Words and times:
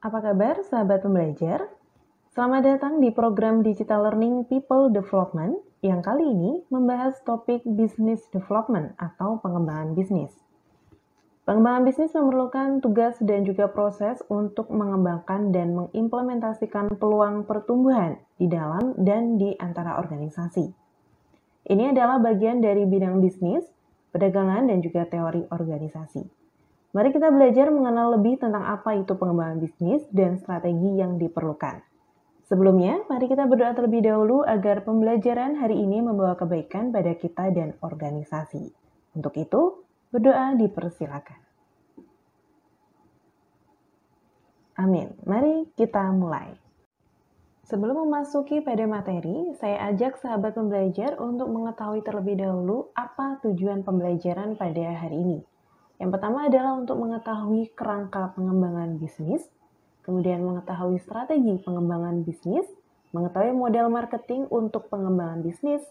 Apa 0.00 0.24
kabar 0.24 0.56
sahabat 0.64 1.04
pembelajar? 1.04 1.68
Selamat 2.32 2.64
datang 2.64 3.04
di 3.04 3.12
program 3.12 3.60
Digital 3.60 4.08
Learning 4.08 4.48
People 4.48 4.88
Development 4.88 5.60
yang 5.84 6.00
kali 6.00 6.24
ini 6.24 6.64
membahas 6.72 7.20
topik 7.20 7.60
Business 7.68 8.24
Development 8.32 8.96
atau 8.96 9.44
pengembangan 9.44 9.92
bisnis. 9.92 10.32
Pengembangan 11.44 11.84
bisnis 11.84 12.16
memerlukan 12.16 12.80
tugas 12.80 13.20
dan 13.20 13.44
juga 13.44 13.68
proses 13.68 14.24
untuk 14.32 14.72
mengembangkan 14.72 15.52
dan 15.52 15.76
mengimplementasikan 15.76 16.96
peluang 16.96 17.44
pertumbuhan 17.44 18.16
di 18.40 18.48
dalam 18.48 18.96
dan 18.96 19.36
di 19.36 19.52
antara 19.60 20.00
organisasi. 20.00 20.64
Ini 21.68 21.92
adalah 21.92 22.16
bagian 22.24 22.64
dari 22.64 22.88
bidang 22.88 23.20
bisnis, 23.20 23.68
perdagangan, 24.16 24.64
dan 24.64 24.80
juga 24.80 25.04
teori 25.04 25.44
organisasi. 25.52 26.39
Mari 26.90 27.14
kita 27.14 27.30
belajar 27.30 27.70
mengenal 27.70 28.18
lebih 28.18 28.42
tentang 28.42 28.66
apa 28.66 28.98
itu 28.98 29.14
pengembangan 29.14 29.62
bisnis 29.62 30.02
dan 30.10 30.42
strategi 30.42 30.98
yang 30.98 31.22
diperlukan. 31.22 31.86
Sebelumnya, 32.50 33.06
mari 33.06 33.30
kita 33.30 33.46
berdoa 33.46 33.70
terlebih 33.78 34.02
dahulu 34.02 34.42
agar 34.42 34.82
pembelajaran 34.82 35.54
hari 35.54 35.78
ini 35.78 36.02
membawa 36.02 36.34
kebaikan 36.34 36.90
pada 36.90 37.14
kita 37.14 37.54
dan 37.54 37.78
organisasi. 37.78 38.74
Untuk 39.14 39.38
itu, 39.38 39.86
berdoa 40.10 40.58
dipersilakan. 40.58 41.38
Amin. 44.82 45.14
Mari 45.22 45.70
kita 45.78 46.10
mulai. 46.10 46.58
Sebelum 47.70 48.10
memasuki 48.10 48.58
pada 48.66 48.82
materi, 48.90 49.54
saya 49.62 49.94
ajak 49.94 50.18
sahabat 50.18 50.58
pembelajar 50.58 51.22
untuk 51.22 51.54
mengetahui 51.54 52.02
terlebih 52.02 52.34
dahulu 52.34 52.90
apa 52.98 53.38
tujuan 53.46 53.86
pembelajaran 53.86 54.58
pada 54.58 54.90
hari 54.90 55.22
ini. 55.22 55.38
Yang 56.00 56.16
pertama 56.16 56.48
adalah 56.48 56.80
untuk 56.80 56.96
mengetahui 56.96 57.76
kerangka 57.76 58.32
pengembangan 58.32 58.96
bisnis, 58.96 59.44
kemudian 60.00 60.40
mengetahui 60.40 60.96
strategi 60.96 61.60
pengembangan 61.60 62.24
bisnis, 62.24 62.64
mengetahui 63.12 63.52
model 63.52 63.92
marketing 63.92 64.48
untuk 64.48 64.88
pengembangan 64.88 65.44
bisnis, 65.44 65.84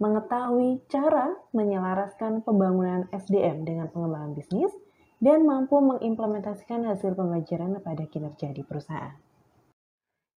mengetahui 0.00 0.80
cara 0.88 1.36
menyelaraskan 1.52 2.40
pembangunan 2.40 3.04
SDM 3.12 3.68
dengan 3.68 3.92
pengembangan 3.92 4.32
bisnis, 4.32 4.72
dan 5.20 5.44
mampu 5.44 5.76
mengimplementasikan 5.76 6.88
hasil 6.88 7.12
pembelajaran 7.12 7.76
pada 7.84 8.08
kinerja 8.08 8.56
di 8.56 8.64
perusahaan. 8.64 9.12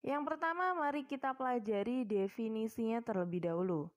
Yang 0.03 0.23
pertama, 0.27 0.75
mari 0.75 1.07
kita 1.07 1.31
pelajari 1.31 2.03
definisinya 2.03 2.99
terlebih 2.99 3.47
dahulu. 3.47 3.87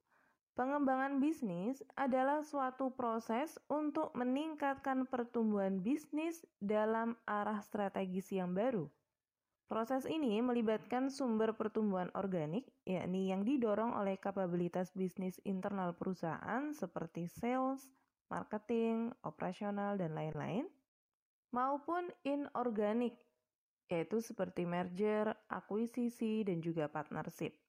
Pengembangan 0.57 1.21
bisnis 1.21 1.85
adalah 2.01 2.41
suatu 2.41 2.89
proses 2.97 3.61
untuk 3.69 4.17
meningkatkan 4.17 5.05
pertumbuhan 5.05 5.85
bisnis 5.85 6.49
dalam 6.65 7.13
arah 7.29 7.61
strategis 7.61 8.33
yang 8.33 8.57
baru. 8.57 8.89
Proses 9.69 10.09
ini 10.09 10.41
melibatkan 10.41 11.13
sumber 11.13 11.53
pertumbuhan 11.61 12.09
organik, 12.17 12.65
yakni 12.89 13.29
yang 13.29 13.45
didorong 13.45 14.01
oleh 14.01 14.17
kapabilitas 14.17 14.97
bisnis 14.97 15.37
internal 15.45 15.93
perusahaan 15.93 16.73
seperti 16.73 17.29
sales, 17.29 17.93
marketing, 18.33 19.13
operasional, 19.29 20.01
dan 20.01 20.17
lain-lain, 20.17 20.65
maupun 21.53 22.09
inorganik, 22.25 23.13
yaitu 23.93 24.25
seperti 24.25 24.65
merger, 24.65 25.37
akuisisi, 25.53 26.49
dan 26.49 26.65
juga 26.65 26.89
partnership. 26.89 27.66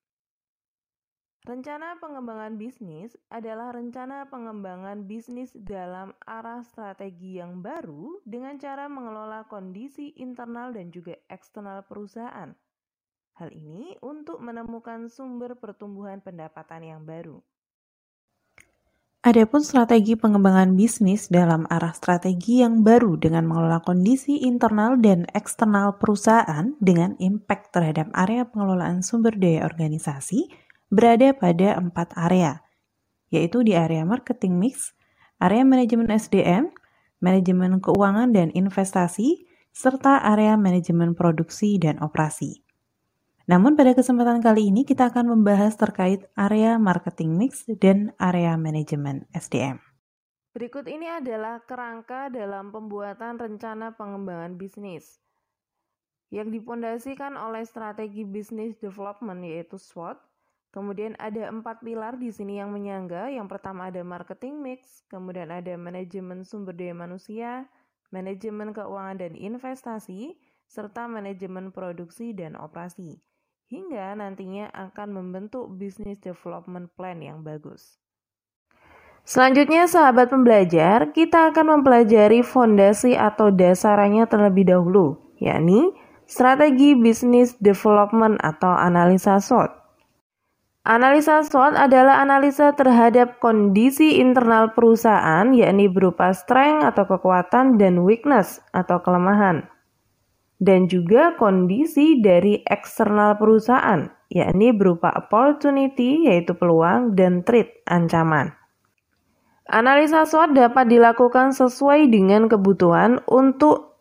Rencana 1.46 2.00
pengembangan 2.02 2.58
bisnis 2.58 3.14
adalah 3.30 3.70
rencana 3.70 4.26
pengembangan 4.32 5.06
bisnis 5.06 5.54
dalam 5.54 6.18
arah 6.26 6.66
strategi 6.66 7.38
yang 7.38 7.62
baru 7.62 8.24
dengan 8.26 8.58
cara 8.58 8.90
mengelola 8.90 9.46
kondisi 9.46 10.18
internal 10.18 10.74
dan 10.74 10.90
juga 10.90 11.14
eksternal 11.30 11.86
perusahaan. 11.86 12.58
Hal 13.38 13.54
ini 13.54 13.94
untuk 14.02 14.42
menemukan 14.42 15.14
sumber 15.14 15.54
pertumbuhan 15.54 16.26
pendapatan 16.26 16.82
yang 16.82 17.06
baru. 17.06 17.38
Adapun 19.28 19.60
strategi 19.60 20.16
pengembangan 20.16 20.74
bisnis 20.74 21.28
dalam 21.28 21.68
arah 21.68 21.92
strategi 21.92 22.64
yang 22.64 22.80
baru 22.80 23.20
dengan 23.20 23.44
mengelola 23.44 23.84
kondisi 23.84 24.40
internal 24.46 24.96
dan 25.04 25.28
eksternal 25.36 26.00
perusahaan 26.00 26.74
dengan 26.80 27.14
impact 27.20 27.76
terhadap 27.76 28.08
area 28.16 28.48
pengelolaan 28.48 29.04
sumber 29.04 29.36
daya 29.36 29.68
organisasi 29.68 30.48
berada 30.88 31.36
pada 31.36 31.76
empat 31.76 32.16
area, 32.16 32.64
yaitu 33.32 33.64
di 33.64 33.76
area 33.76 34.08
marketing 34.08 34.56
mix, 34.60 34.96
area 35.40 35.68
manajemen 35.68 36.08
SDM, 36.08 36.72
manajemen 37.20 37.84
keuangan 37.84 38.32
dan 38.32 38.54
investasi, 38.56 39.48
serta 39.76 40.24
area 40.24 40.56
manajemen 40.58 41.14
produksi 41.14 41.78
dan 41.78 42.00
operasi. 42.02 42.66
Namun 43.48 43.80
pada 43.80 43.96
kesempatan 43.96 44.44
kali 44.44 44.68
ini 44.68 44.84
kita 44.84 45.08
akan 45.08 45.40
membahas 45.40 45.80
terkait 45.80 46.28
area 46.36 46.76
marketing 46.76 47.40
mix 47.40 47.64
dan 47.80 48.12
area 48.20 48.60
manajemen 48.60 49.24
SDM. 49.32 49.80
Berikut 50.52 50.84
ini 50.90 51.08
adalah 51.08 51.64
kerangka 51.64 52.28
dalam 52.34 52.74
pembuatan 52.74 53.40
rencana 53.40 53.94
pengembangan 53.94 54.58
bisnis 54.58 55.22
yang 56.28 56.52
dipondasikan 56.52 57.40
oleh 57.40 57.64
strategi 57.64 58.28
bisnis 58.28 58.76
development 58.84 59.48
yaitu 59.48 59.80
SWOT 59.80 60.20
Kemudian 60.78 61.18
ada 61.18 61.50
empat 61.50 61.82
pilar 61.82 62.22
di 62.22 62.30
sini 62.30 62.62
yang 62.62 62.70
menyangga. 62.70 63.34
Yang 63.34 63.58
pertama 63.58 63.90
ada 63.90 64.06
marketing 64.06 64.62
mix, 64.62 65.02
kemudian 65.10 65.50
ada 65.50 65.74
manajemen 65.74 66.46
sumber 66.46 66.78
daya 66.78 66.94
manusia, 66.94 67.66
manajemen 68.14 68.78
keuangan 68.78 69.18
dan 69.18 69.34
investasi, 69.34 70.38
serta 70.70 71.10
manajemen 71.10 71.74
produksi 71.74 72.30
dan 72.38 72.54
operasi. 72.54 73.18
Hingga 73.74 74.22
nantinya 74.22 74.70
akan 74.70 75.18
membentuk 75.18 75.66
business 75.82 76.22
development 76.22 76.94
plan 76.94 77.26
yang 77.26 77.42
bagus. 77.42 77.98
Selanjutnya 79.26 79.90
sahabat 79.90 80.30
pembelajar, 80.30 81.10
kita 81.10 81.50
akan 81.50 81.82
mempelajari 81.82 82.46
fondasi 82.46 83.18
atau 83.18 83.50
dasarnya 83.50 84.30
terlebih 84.30 84.70
dahulu, 84.70 85.18
yakni 85.42 85.90
strategi 86.30 86.94
business 86.94 87.58
development 87.58 88.38
atau 88.46 88.78
analisa 88.78 89.42
SWOT. 89.42 89.77
Analisa 90.88 91.44
SWOT 91.44 91.76
adalah 91.76 92.24
analisa 92.24 92.72
terhadap 92.72 93.44
kondisi 93.44 94.24
internal 94.24 94.72
perusahaan, 94.72 95.52
yakni 95.52 95.92
berupa 95.92 96.32
strength 96.32 96.96
atau 96.96 97.04
kekuatan 97.04 97.76
dan 97.76 98.08
weakness 98.08 98.64
atau 98.72 99.04
kelemahan. 99.04 99.68
Dan 100.64 100.88
juga 100.88 101.36
kondisi 101.36 102.24
dari 102.24 102.64
eksternal 102.64 103.36
perusahaan, 103.36 104.08
yakni 104.32 104.72
berupa 104.72 105.12
opportunity, 105.12 106.24
yaitu 106.24 106.56
peluang, 106.56 107.20
dan 107.20 107.44
threat, 107.44 107.68
ancaman. 107.92 108.56
Analisa 109.68 110.24
SWOT 110.24 110.56
dapat 110.56 110.88
dilakukan 110.88 111.52
sesuai 111.52 112.08
dengan 112.08 112.48
kebutuhan 112.48 113.20
untuk 113.28 114.00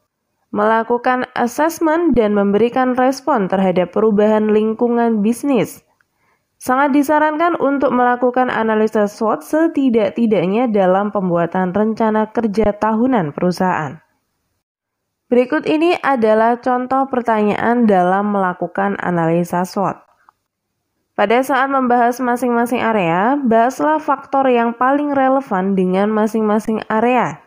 melakukan 0.55 1.27
assessment 1.35 2.15
dan 2.15 2.31
memberikan 2.31 2.95
respon 2.95 3.51
terhadap 3.51 3.91
perubahan 3.91 4.55
lingkungan 4.55 5.19
bisnis 5.19 5.83
Sangat 6.67 6.91
disarankan 6.99 7.55
untuk 7.63 7.95
melakukan 7.95 8.51
analisa 8.51 9.07
SWOT 9.07 9.47
setidak-tidaknya 9.47 10.67
dalam 10.67 11.15
pembuatan 11.15 11.71
rencana 11.71 12.35
kerja 12.35 12.75
tahunan 12.75 13.31
perusahaan. 13.31 14.03
Berikut 15.31 15.63
ini 15.71 15.95
adalah 16.03 16.59
contoh 16.59 17.07
pertanyaan 17.07 17.87
dalam 17.87 18.35
melakukan 18.35 18.99
analisa 18.99 19.63
SWOT. 19.63 19.95
Pada 21.15 21.39
saat 21.47 21.71
membahas 21.71 22.19
masing-masing 22.19 22.83
area, 22.83 23.39
bahaslah 23.39 24.03
faktor 24.03 24.51
yang 24.51 24.75
paling 24.75 25.15
relevan 25.15 25.79
dengan 25.79 26.11
masing-masing 26.11 26.83
area. 26.91 27.47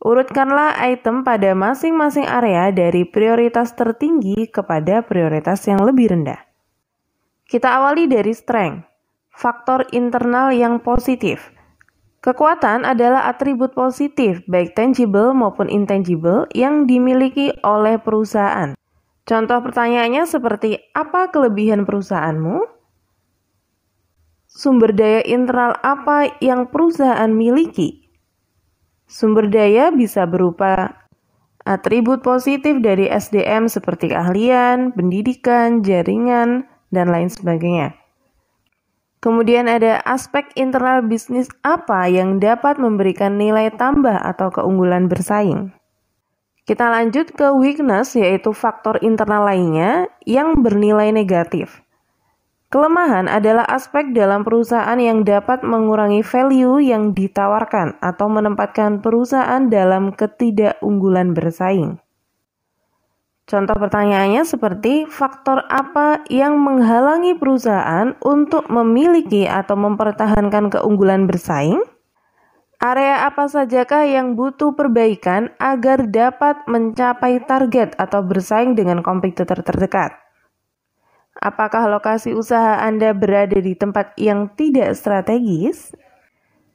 Urutkanlah 0.00 0.80
item 0.80 1.28
pada 1.28 1.52
masing-masing 1.52 2.24
area 2.24 2.72
dari 2.72 3.04
prioritas 3.04 3.76
tertinggi 3.76 4.48
kepada 4.48 5.04
prioritas 5.04 5.60
yang 5.68 5.84
lebih 5.84 6.16
rendah. 6.16 6.45
Kita 7.46 7.78
awali 7.78 8.10
dari 8.10 8.34
strength, 8.34 8.82
faktor 9.30 9.86
internal 9.94 10.50
yang 10.50 10.82
positif. 10.82 11.54
Kekuatan 12.18 12.82
adalah 12.82 13.30
atribut 13.30 13.70
positif, 13.70 14.42
baik 14.50 14.74
tangible 14.74 15.30
maupun 15.30 15.70
intangible, 15.70 16.50
yang 16.58 16.90
dimiliki 16.90 17.54
oleh 17.62 18.02
perusahaan. 18.02 18.74
Contoh 19.22 19.62
pertanyaannya 19.62 20.26
seperti, 20.26 20.90
apa 20.90 21.30
kelebihan 21.30 21.86
perusahaanmu? 21.86 22.66
Sumber 24.50 24.90
daya 24.90 25.22
internal 25.22 25.78
apa 25.86 26.34
yang 26.42 26.66
perusahaan 26.66 27.30
miliki? 27.30 28.10
Sumber 29.06 29.46
daya 29.46 29.94
bisa 29.94 30.26
berupa 30.26 31.06
atribut 31.62 32.26
positif 32.26 32.82
dari 32.82 33.06
SDM 33.06 33.70
seperti 33.70 34.10
keahlian, 34.10 34.90
pendidikan, 34.98 35.86
jaringan, 35.86 36.66
dan 36.90 37.10
lain 37.10 37.30
sebagainya. 37.30 37.94
Kemudian 39.24 39.66
ada 39.66 39.98
aspek 40.06 40.46
internal 40.54 41.02
bisnis 41.02 41.50
apa 41.66 42.06
yang 42.06 42.38
dapat 42.38 42.78
memberikan 42.78 43.34
nilai 43.40 43.74
tambah 43.74 44.14
atau 44.22 44.54
keunggulan 44.54 45.10
bersaing. 45.10 45.74
Kita 46.66 46.90
lanjut 46.90 47.30
ke 47.34 47.54
weakness, 47.54 48.18
yaitu 48.18 48.50
faktor 48.50 48.98
internal 48.98 49.46
lainnya 49.46 50.10
yang 50.26 50.62
bernilai 50.62 51.14
negatif. 51.14 51.82
Kelemahan 52.74 53.30
adalah 53.30 53.62
aspek 53.70 54.10
dalam 54.10 54.42
perusahaan 54.42 54.98
yang 54.98 55.22
dapat 55.22 55.62
mengurangi 55.62 56.26
value 56.26 56.82
yang 56.82 57.14
ditawarkan 57.14 58.02
atau 58.02 58.26
menempatkan 58.26 58.98
perusahaan 58.98 59.70
dalam 59.70 60.10
ketidakunggulan 60.10 61.30
bersaing. 61.30 62.02
Contoh 63.46 63.78
pertanyaannya 63.78 64.42
seperti 64.42 65.06
faktor 65.06 65.62
apa 65.70 66.26
yang 66.26 66.58
menghalangi 66.58 67.38
perusahaan 67.38 68.18
untuk 68.18 68.66
memiliki 68.66 69.46
atau 69.46 69.78
mempertahankan 69.78 70.66
keunggulan 70.74 71.30
bersaing? 71.30 71.78
Area 72.82 73.22
apa 73.22 73.46
sajakah 73.46 74.02
yang 74.02 74.34
butuh 74.34 74.74
perbaikan 74.74 75.54
agar 75.62 76.10
dapat 76.10 76.66
mencapai 76.66 77.38
target 77.46 77.94
atau 77.96 78.26
bersaing 78.26 78.74
dengan 78.74 79.00
kompetitor 79.06 79.62
terdekat? 79.62 80.12
Apakah 81.38 81.86
lokasi 81.86 82.34
usaha 82.34 82.82
Anda 82.82 83.14
berada 83.14 83.62
di 83.62 83.78
tempat 83.78 84.18
yang 84.18 84.50
tidak 84.58 84.98
strategis? 84.98 85.94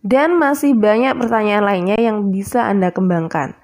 Dan 0.02 0.40
masih 0.40 0.74
banyak 0.74 1.20
pertanyaan 1.20 1.68
lainnya 1.68 2.00
yang 2.00 2.32
bisa 2.32 2.66
Anda 2.66 2.90
kembangkan. 2.90 3.61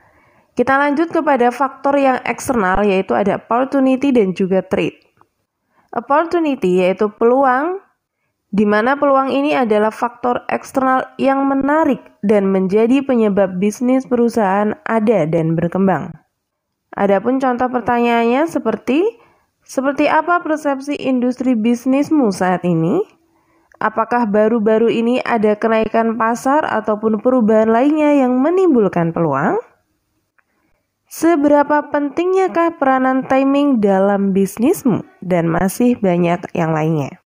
Kita 0.57 0.73
lanjut 0.81 1.13
kepada 1.13 1.53
faktor 1.53 2.01
yang 2.01 2.17
eksternal 2.25 2.81
yaitu 2.81 3.13
ada 3.13 3.37
opportunity 3.37 4.09
dan 4.09 4.33
juga 4.33 4.65
trade. 4.65 4.97
Opportunity 5.93 6.81
yaitu 6.81 7.13
peluang 7.13 7.77
di 8.49 8.65
mana 8.65 8.97
peluang 8.97 9.29
ini 9.29 9.53
adalah 9.53 9.93
faktor 9.93 10.49
eksternal 10.49 11.13
yang 11.21 11.45
menarik 11.45 12.01
dan 12.25 12.49
menjadi 12.49 13.05
penyebab 13.05 13.61
bisnis 13.61 14.09
perusahaan 14.09 14.73
ada 14.89 15.29
dan 15.29 15.53
berkembang. 15.53 16.17
Adapun 16.97 17.37
contoh 17.37 17.69
pertanyaannya 17.69 18.49
seperti 18.49 19.05
seperti 19.61 20.09
apa 20.09 20.41
persepsi 20.41 20.97
industri 20.97 21.53
bisnismu 21.53 22.33
saat 22.33 22.65
ini? 22.65 23.05
Apakah 23.77 24.25
baru-baru 24.25 24.89
ini 24.89 25.21
ada 25.21 25.53
kenaikan 25.53 26.17
pasar 26.17 26.65
ataupun 26.65 27.21
perubahan 27.21 27.69
lainnya 27.69 28.25
yang 28.25 28.41
menimbulkan 28.41 29.13
peluang? 29.13 29.61
Seberapa 31.07 31.87
pentingyakah 31.87 32.75
peranan 32.75 33.23
timing 33.23 33.79
dalam 33.79 34.35
bisnismu 34.35 35.07
dan 35.23 35.47
masih 35.47 35.95
banyak 36.03 36.51
yang 36.51 36.75
lainnya. 36.75 37.23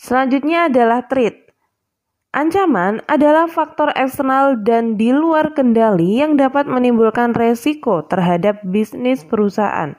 Selanjutnya 0.00 0.72
adalah 0.72 1.04
trade. 1.04 1.52
Ancaman 2.32 3.04
adalah 3.04 3.44
faktor 3.44 3.92
eksternal 3.92 4.56
dan 4.64 4.96
di 4.96 5.12
luar 5.12 5.52
kendali 5.52 6.16
yang 6.24 6.40
dapat 6.40 6.64
menimbulkan 6.64 7.36
resiko 7.36 8.08
terhadap 8.08 8.64
bisnis 8.64 9.20
perusahaan. 9.20 9.92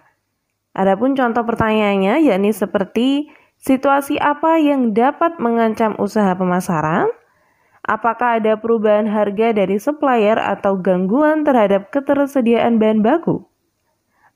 Adapun 0.74 1.14
contoh 1.14 1.46
pertanyaannya 1.46 2.26
yakni 2.26 2.58
seperti 2.58 3.30
situasi 3.62 4.18
apa 4.18 4.58
yang 4.58 4.98
dapat 4.98 5.38
mengancam 5.38 5.94
usaha 6.02 6.34
pemasaran, 6.34 7.14
Apakah 7.86 8.42
ada 8.42 8.58
perubahan 8.58 9.06
harga 9.06 9.54
dari 9.54 9.78
supplier 9.78 10.42
atau 10.42 10.74
gangguan 10.82 11.46
terhadap 11.46 11.94
ketersediaan 11.94 12.82
bahan 12.82 13.06
baku? 13.06 13.46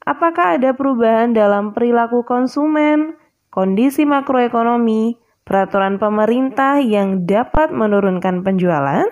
Apakah 0.06 0.62
ada 0.62 0.78
perubahan 0.78 1.34
dalam 1.34 1.74
perilaku 1.74 2.22
konsumen, 2.22 3.18
kondisi 3.50 4.06
makroekonomi, 4.06 5.18
peraturan 5.50 5.98
pemerintah 5.98 6.78
yang 6.78 7.26
dapat 7.26 7.74
menurunkan 7.74 8.46
penjualan? 8.46 9.10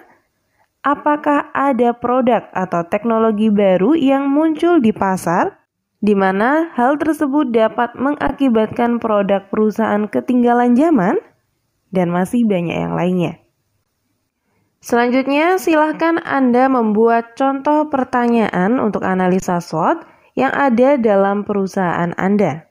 Apakah 0.85 1.49
ada 1.57 1.97
produk 1.97 2.45
atau 2.53 2.85
teknologi 2.85 3.49
baru 3.49 3.97
yang 3.97 4.29
muncul 4.29 4.77
di 4.77 4.93
pasar 4.93 5.65
di 5.97 6.13
mana 6.13 6.69
hal 6.77 7.01
tersebut 7.01 7.49
dapat 7.49 7.97
mengakibatkan 7.97 9.01
produk 9.01 9.49
perusahaan 9.49 10.05
ketinggalan 10.05 10.77
zaman? 10.77 11.17
Dan 11.89 12.13
masih 12.13 12.45
banyak 12.45 12.77
yang 12.77 12.93
lainnya. 12.93 13.46
Selanjutnya, 14.77 15.57
silahkan 15.57 16.21
Anda 16.21 16.69
membuat 16.69 17.33
contoh 17.33 17.89
pertanyaan 17.89 18.77
untuk 18.77 19.01
analisa 19.01 19.57
SWOT 19.57 20.05
yang 20.37 20.53
ada 20.53 20.95
dalam 21.01 21.41
perusahaan 21.41 22.13
Anda. 22.13 22.69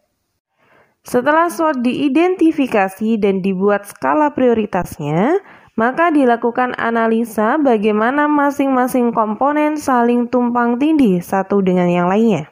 Setelah 1.07 1.51
SWOT 1.51 1.83
diidentifikasi 1.87 3.19
dan 3.19 3.43
dibuat 3.43 3.87
skala 3.87 4.35
prioritasnya, 4.35 5.39
maka 5.79 6.09
dilakukan 6.11 6.73
analisa 6.79 7.61
bagaimana 7.61 8.27
masing-masing 8.27 9.13
komponen 9.13 9.77
saling 9.77 10.27
tumpang 10.27 10.81
tindih 10.81 11.21
satu 11.21 11.61
dengan 11.63 11.87
yang 11.87 12.09
lainnya. 12.09 12.49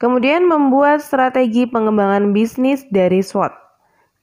Kemudian 0.00 0.48
membuat 0.50 1.04
strategi 1.04 1.68
pengembangan 1.70 2.34
bisnis 2.34 2.82
dari 2.90 3.22
SWOT. 3.22 3.54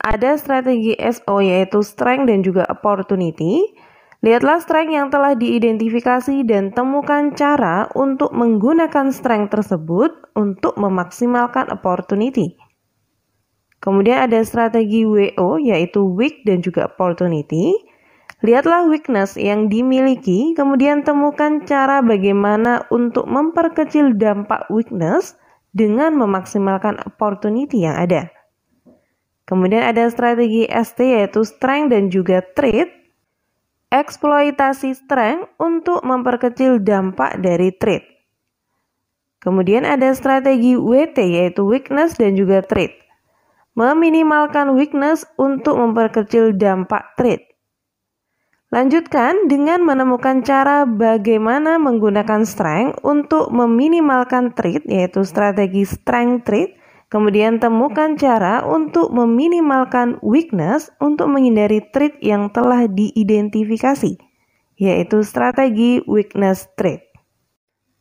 Ada 0.01 0.35
strategi 0.35 0.97
SO 0.97 1.39
yaitu 1.39 1.85
strength 1.85 2.27
dan 2.27 2.41
juga 2.41 2.65
opportunity, 2.67 3.63
Lihatlah 4.21 4.61
strength 4.61 4.93
yang 4.93 5.09
telah 5.09 5.33
diidentifikasi 5.33 6.45
dan 6.45 6.69
temukan 6.69 7.33
cara 7.33 7.89
untuk 7.97 8.29
menggunakan 8.37 9.09
strength 9.09 9.49
tersebut 9.49 10.13
untuk 10.37 10.77
memaksimalkan 10.77 11.73
opportunity. 11.73 12.53
Kemudian 13.81 14.29
ada 14.29 14.45
strategi 14.45 15.09
WO 15.09 15.57
yaitu 15.57 16.05
weak 16.05 16.45
dan 16.45 16.61
juga 16.61 16.85
opportunity. 16.85 17.73
Lihatlah 18.45 18.85
weakness 18.85 19.41
yang 19.41 19.73
dimiliki, 19.73 20.53
kemudian 20.53 21.01
temukan 21.01 21.65
cara 21.65 22.05
bagaimana 22.05 22.85
untuk 22.93 23.25
memperkecil 23.25 24.21
dampak 24.21 24.69
weakness 24.69 25.33
dengan 25.73 26.13
memaksimalkan 26.13 27.01
opportunity 27.09 27.89
yang 27.89 27.97
ada. 27.97 28.29
Kemudian 29.49 29.81
ada 29.81 30.05
strategi 30.13 30.69
ST 30.69 31.01
yaitu 31.01 31.41
strength 31.41 31.89
dan 31.89 32.13
juga 32.13 32.45
trade 32.53 33.00
eksploitasi 33.91 34.95
strength 34.95 35.51
untuk 35.59 36.01
memperkecil 36.07 36.79
dampak 36.79 37.37
dari 37.43 37.75
trade. 37.75 38.07
Kemudian 39.43 39.83
ada 39.83 40.09
strategi 40.15 40.79
WT 40.79 41.17
yaitu 41.19 41.67
weakness 41.67 42.15
dan 42.15 42.39
juga 42.39 42.63
trade. 42.63 42.95
Meminimalkan 43.75 44.73
weakness 44.73 45.27
untuk 45.35 45.75
memperkecil 45.75 46.55
dampak 46.55 47.13
trade. 47.19 47.51
Lanjutkan 48.71 49.51
dengan 49.51 49.83
menemukan 49.83 50.47
cara 50.47 50.87
bagaimana 50.87 51.75
menggunakan 51.75 52.47
strength 52.47 53.03
untuk 53.03 53.51
meminimalkan 53.51 54.55
trade 54.55 54.87
yaitu 54.87 55.27
strategi 55.27 55.83
strength 55.83 56.47
trade 56.47 56.80
Kemudian 57.11 57.59
temukan 57.59 58.15
cara 58.15 58.63
untuk 58.63 59.11
meminimalkan 59.11 60.23
weakness 60.23 60.87
untuk 61.03 61.27
menghindari 61.27 61.83
trait 61.91 62.15
yang 62.23 62.47
telah 62.55 62.87
diidentifikasi, 62.87 64.15
yaitu 64.79 65.17
strategi 65.19 65.99
weakness 66.07 66.71
trait. 66.79 67.11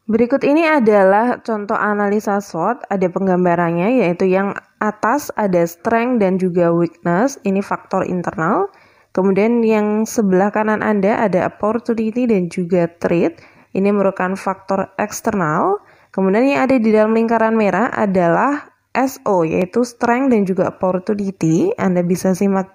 Berikut 0.07 0.47
ini 0.47 0.62
adalah 0.62 1.43
contoh 1.43 1.75
analisa 1.75 2.38
SWOT, 2.38 2.87
ada 2.87 3.11
penggambarannya 3.11 3.99
yaitu 3.99 4.31
yang 4.31 4.55
atas 4.79 5.35
ada 5.35 5.67
strength 5.67 6.23
dan 6.23 6.38
juga 6.38 6.71
weakness, 6.71 7.35
ini 7.43 7.59
faktor 7.59 8.07
internal. 8.07 8.71
Kemudian 9.11 9.59
yang 9.67 10.07
sebelah 10.07 10.55
kanan 10.55 10.87
Anda 10.87 11.19
ada 11.19 11.50
opportunity 11.50 12.31
dan 12.31 12.47
juga 12.47 12.87
trait, 13.02 13.43
ini 13.75 13.90
merupakan 13.90 14.38
faktor 14.38 14.95
eksternal. 15.02 15.83
Kemudian 16.14 16.47
yang 16.47 16.62
ada 16.67 16.79
di 16.79 16.90
dalam 16.95 17.14
lingkaran 17.14 17.55
merah 17.59 17.90
adalah 17.90 18.70
SO 18.94 19.47
yaitu 19.47 19.87
strength 19.87 20.35
dan 20.35 20.42
juga 20.47 20.70
opportunity. 20.70 21.70
Anda 21.78 22.02
bisa 22.02 22.35
simak 22.35 22.75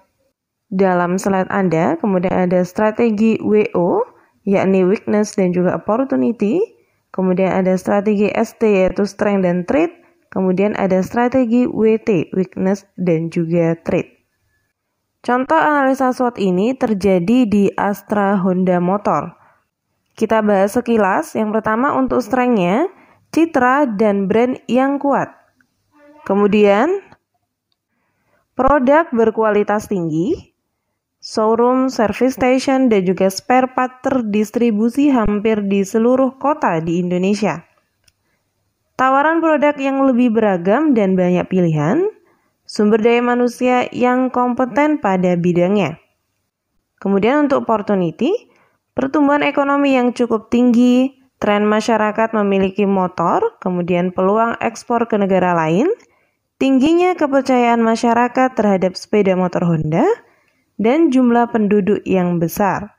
dalam 0.72 1.20
slide 1.20 1.50
Anda. 1.52 2.00
Kemudian 2.00 2.48
ada 2.48 2.64
strategi 2.66 3.38
WO 3.42 4.16
yakni 4.46 4.86
weakness 4.86 5.34
dan 5.34 5.50
juga 5.52 5.76
opportunity. 5.76 6.62
Kemudian 7.10 7.52
ada 7.52 7.74
strategi 7.80 8.30
ST 8.30 8.62
yaitu 8.62 9.04
strength 9.04 9.42
dan 9.44 9.66
trait. 9.66 9.92
Kemudian 10.30 10.76
ada 10.76 11.00
strategi 11.00 11.64
WT 11.64 12.34
weakness 12.34 12.84
dan 13.00 13.32
juga 13.32 13.78
trait. 13.80 14.16
Contoh 15.24 15.58
analisa 15.58 16.14
SWOT 16.14 16.38
ini 16.38 16.76
terjadi 16.76 17.48
di 17.50 17.66
Astra 17.74 18.38
Honda 18.38 18.78
Motor. 18.78 19.34
Kita 20.14 20.44
bahas 20.44 20.76
sekilas. 20.76 21.34
Yang 21.34 21.60
pertama 21.60 21.96
untuk 21.98 22.22
strength-nya, 22.22 22.86
citra 23.34 23.90
dan 23.96 24.30
brand 24.30 24.60
yang 24.70 25.02
kuat. 25.02 25.45
Kemudian, 26.26 26.90
produk 28.58 29.06
berkualitas 29.14 29.86
tinggi, 29.86 30.50
showroom, 31.22 31.86
service 31.86 32.34
station, 32.34 32.90
dan 32.90 33.06
juga 33.06 33.30
spare 33.30 33.70
part 33.70 34.02
terdistribusi 34.02 35.14
hampir 35.14 35.62
di 35.70 35.86
seluruh 35.86 36.34
kota 36.42 36.82
di 36.82 36.98
Indonesia. 36.98 37.62
Tawaran 38.98 39.38
produk 39.38 39.78
yang 39.78 40.02
lebih 40.02 40.34
beragam 40.34 40.98
dan 40.98 41.14
banyak 41.14 41.46
pilihan, 41.46 42.10
sumber 42.66 42.98
daya 42.98 43.22
manusia 43.22 43.86
yang 43.94 44.26
kompeten 44.34 44.98
pada 44.98 45.38
bidangnya. 45.38 46.02
Kemudian 46.98 47.46
untuk 47.46 47.68
opportunity, 47.68 48.34
pertumbuhan 48.98 49.46
ekonomi 49.46 49.94
yang 49.94 50.10
cukup 50.10 50.50
tinggi, 50.50 51.22
tren 51.38 51.68
masyarakat 51.68 52.34
memiliki 52.34 52.82
motor, 52.88 53.60
kemudian 53.60 54.10
peluang 54.10 54.56
ekspor 54.64 55.04
ke 55.04 55.20
negara 55.20 55.52
lain, 55.52 55.86
tingginya 56.56 57.16
kepercayaan 57.16 57.80
masyarakat 57.84 58.56
terhadap 58.56 58.96
sepeda 58.96 59.36
motor 59.36 59.64
Honda, 59.64 60.04
dan 60.76 61.08
jumlah 61.08 61.48
penduduk 61.52 62.04
yang 62.04 62.36
besar. 62.36 62.96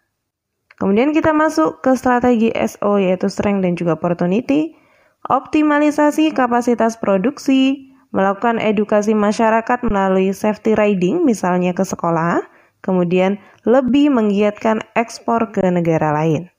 Kemudian 0.78 1.14
kita 1.14 1.34
masuk 1.34 1.82
ke 1.82 1.98
strategi 1.98 2.54
SO 2.54 3.02
yaitu 3.02 3.30
strength 3.30 3.66
dan 3.66 3.74
juga 3.74 3.98
opportunity, 3.98 4.78
optimalisasi 5.26 6.30
kapasitas 6.38 7.02
produksi, 7.02 7.90
melakukan 8.14 8.62
edukasi 8.62 9.18
masyarakat 9.18 9.82
melalui 9.86 10.30
safety 10.34 10.78
riding 10.78 11.26
misalnya 11.26 11.74
ke 11.74 11.82
sekolah, 11.82 12.46
kemudian 12.86 13.42
lebih 13.66 14.14
menggiatkan 14.14 14.86
ekspor 14.94 15.50
ke 15.50 15.66
negara 15.66 16.14
lain. 16.14 16.54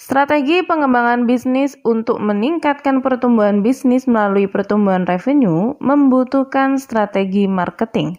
Strategi 0.00 0.64
pengembangan 0.64 1.28
bisnis 1.28 1.76
untuk 1.84 2.24
meningkatkan 2.24 3.04
pertumbuhan 3.04 3.60
bisnis 3.60 4.08
melalui 4.08 4.48
pertumbuhan 4.48 5.04
revenue 5.04 5.76
membutuhkan 5.76 6.80
strategi 6.80 7.44
marketing. 7.44 8.16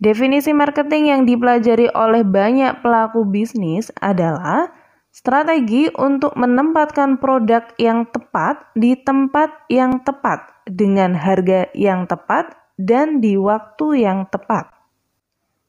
Definisi 0.00 0.56
marketing 0.56 1.12
yang 1.12 1.22
dipelajari 1.28 1.92
oleh 1.92 2.24
banyak 2.24 2.80
pelaku 2.80 3.28
bisnis 3.28 3.92
adalah 4.00 4.72
strategi 5.12 5.92
untuk 5.92 6.32
menempatkan 6.40 7.20
produk 7.20 7.68
yang 7.76 8.08
tepat 8.08 8.56
di 8.72 8.96
tempat 8.96 9.52
yang 9.68 10.00
tepat 10.08 10.40
dengan 10.64 11.12
harga 11.12 11.68
yang 11.76 12.08
tepat 12.08 12.56
dan 12.80 13.20
di 13.20 13.36
waktu 13.36 14.08
yang 14.08 14.24
tepat. 14.32 14.75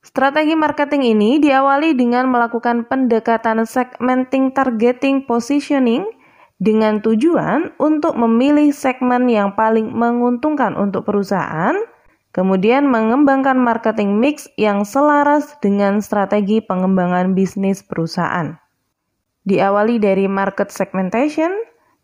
Strategi 0.07 0.55
marketing 0.55 1.03
ini 1.03 1.35
diawali 1.43 1.91
dengan 1.91 2.31
melakukan 2.31 2.87
pendekatan 2.87 3.67
segmenting 3.67 4.55
targeting 4.55 5.27
positioning 5.27 6.07
dengan 6.63 7.03
tujuan 7.03 7.75
untuk 7.75 8.15
memilih 8.15 8.71
segmen 8.71 9.27
yang 9.27 9.51
paling 9.59 9.91
menguntungkan 9.91 10.79
untuk 10.79 11.03
perusahaan, 11.03 11.75
kemudian 12.31 12.87
mengembangkan 12.87 13.59
marketing 13.59 14.15
mix 14.15 14.47
yang 14.55 14.87
selaras 14.87 15.59
dengan 15.59 15.99
strategi 15.99 16.63
pengembangan 16.63 17.35
bisnis 17.35 17.83
perusahaan. 17.83 18.55
Diawali 19.43 19.99
dari 19.99 20.31
market 20.31 20.71
segmentation, 20.71 21.51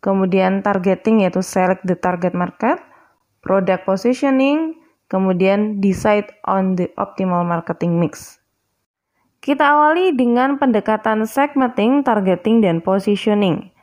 kemudian 0.04 0.60
targeting 0.60 1.24
yaitu 1.24 1.40
select 1.40 1.88
the 1.88 1.96
target 1.96 2.36
market, 2.36 2.84
product 3.40 3.88
positioning, 3.88 4.83
kemudian 5.08 5.84
decide 5.84 6.32
on 6.48 6.76
the 6.76 6.92
optimal 7.00 7.44
marketing 7.44 8.00
mix. 8.00 8.44
Kita 9.44 9.76
awali 9.76 10.16
dengan 10.16 10.56
pendekatan 10.56 11.28
segmenting, 11.28 12.04
targeting, 12.08 12.64
dan 12.64 12.80
positioning. 12.80 13.74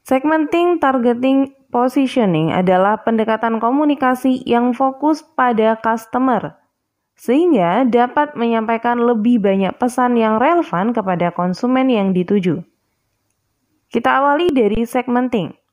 Segmenting, 0.00 0.80
targeting, 0.80 1.52
positioning 1.68 2.52
adalah 2.52 3.00
pendekatan 3.00 3.60
komunikasi 3.60 4.40
yang 4.48 4.72
fokus 4.72 5.20
pada 5.20 5.76
customer, 5.80 6.56
sehingga 7.16 7.84
dapat 7.84 8.32
menyampaikan 8.36 9.00
lebih 9.00 9.40
banyak 9.40 9.76
pesan 9.76 10.16
yang 10.16 10.40
relevan 10.40 10.96
kepada 10.96 11.32
konsumen 11.36 11.92
yang 11.92 12.16
dituju. 12.16 12.64
Kita 13.92 14.24
awali 14.24 14.50
dari 14.50 14.88
segmenting 14.88 15.63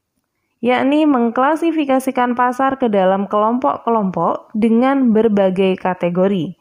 yakni 0.61 1.09
mengklasifikasikan 1.09 2.37
pasar 2.37 2.77
ke 2.77 2.87
dalam 2.87 3.25
kelompok-kelompok 3.25 4.53
dengan 4.53 5.09
berbagai 5.09 5.81
kategori, 5.81 6.53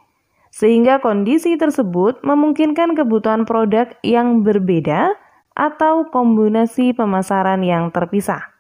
sehingga 0.49 0.99
kondisi 1.05 1.61
tersebut 1.61 2.25
memungkinkan 2.25 2.97
kebutuhan 2.97 3.45
produk 3.45 3.93
yang 4.01 4.41
berbeda 4.41 5.13
atau 5.53 6.09
kombinasi 6.09 6.97
pemasaran 6.97 7.61
yang 7.61 7.93
terpisah. 7.93 8.51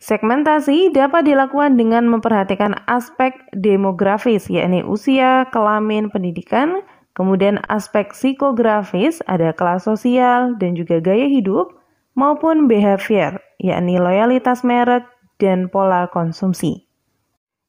Segmentasi 0.00 0.90
dapat 0.96 1.28
dilakukan 1.28 1.76
dengan 1.76 2.08
memperhatikan 2.08 2.72
aspek 2.88 3.36
demografis, 3.52 4.48
yakni 4.48 4.80
usia, 4.80 5.44
kelamin, 5.52 6.08
pendidikan, 6.08 6.80
kemudian 7.12 7.60
aspek 7.68 8.08
psikografis, 8.16 9.20
ada 9.28 9.52
kelas 9.52 9.84
sosial, 9.84 10.56
dan 10.56 10.72
juga 10.72 11.04
gaya 11.04 11.28
hidup, 11.28 11.79
maupun 12.14 12.66
behavior, 12.66 13.38
yakni 13.60 14.00
loyalitas 14.00 14.66
merek 14.66 15.06
dan 15.40 15.72
pola 15.72 16.08
konsumsi. 16.10 16.86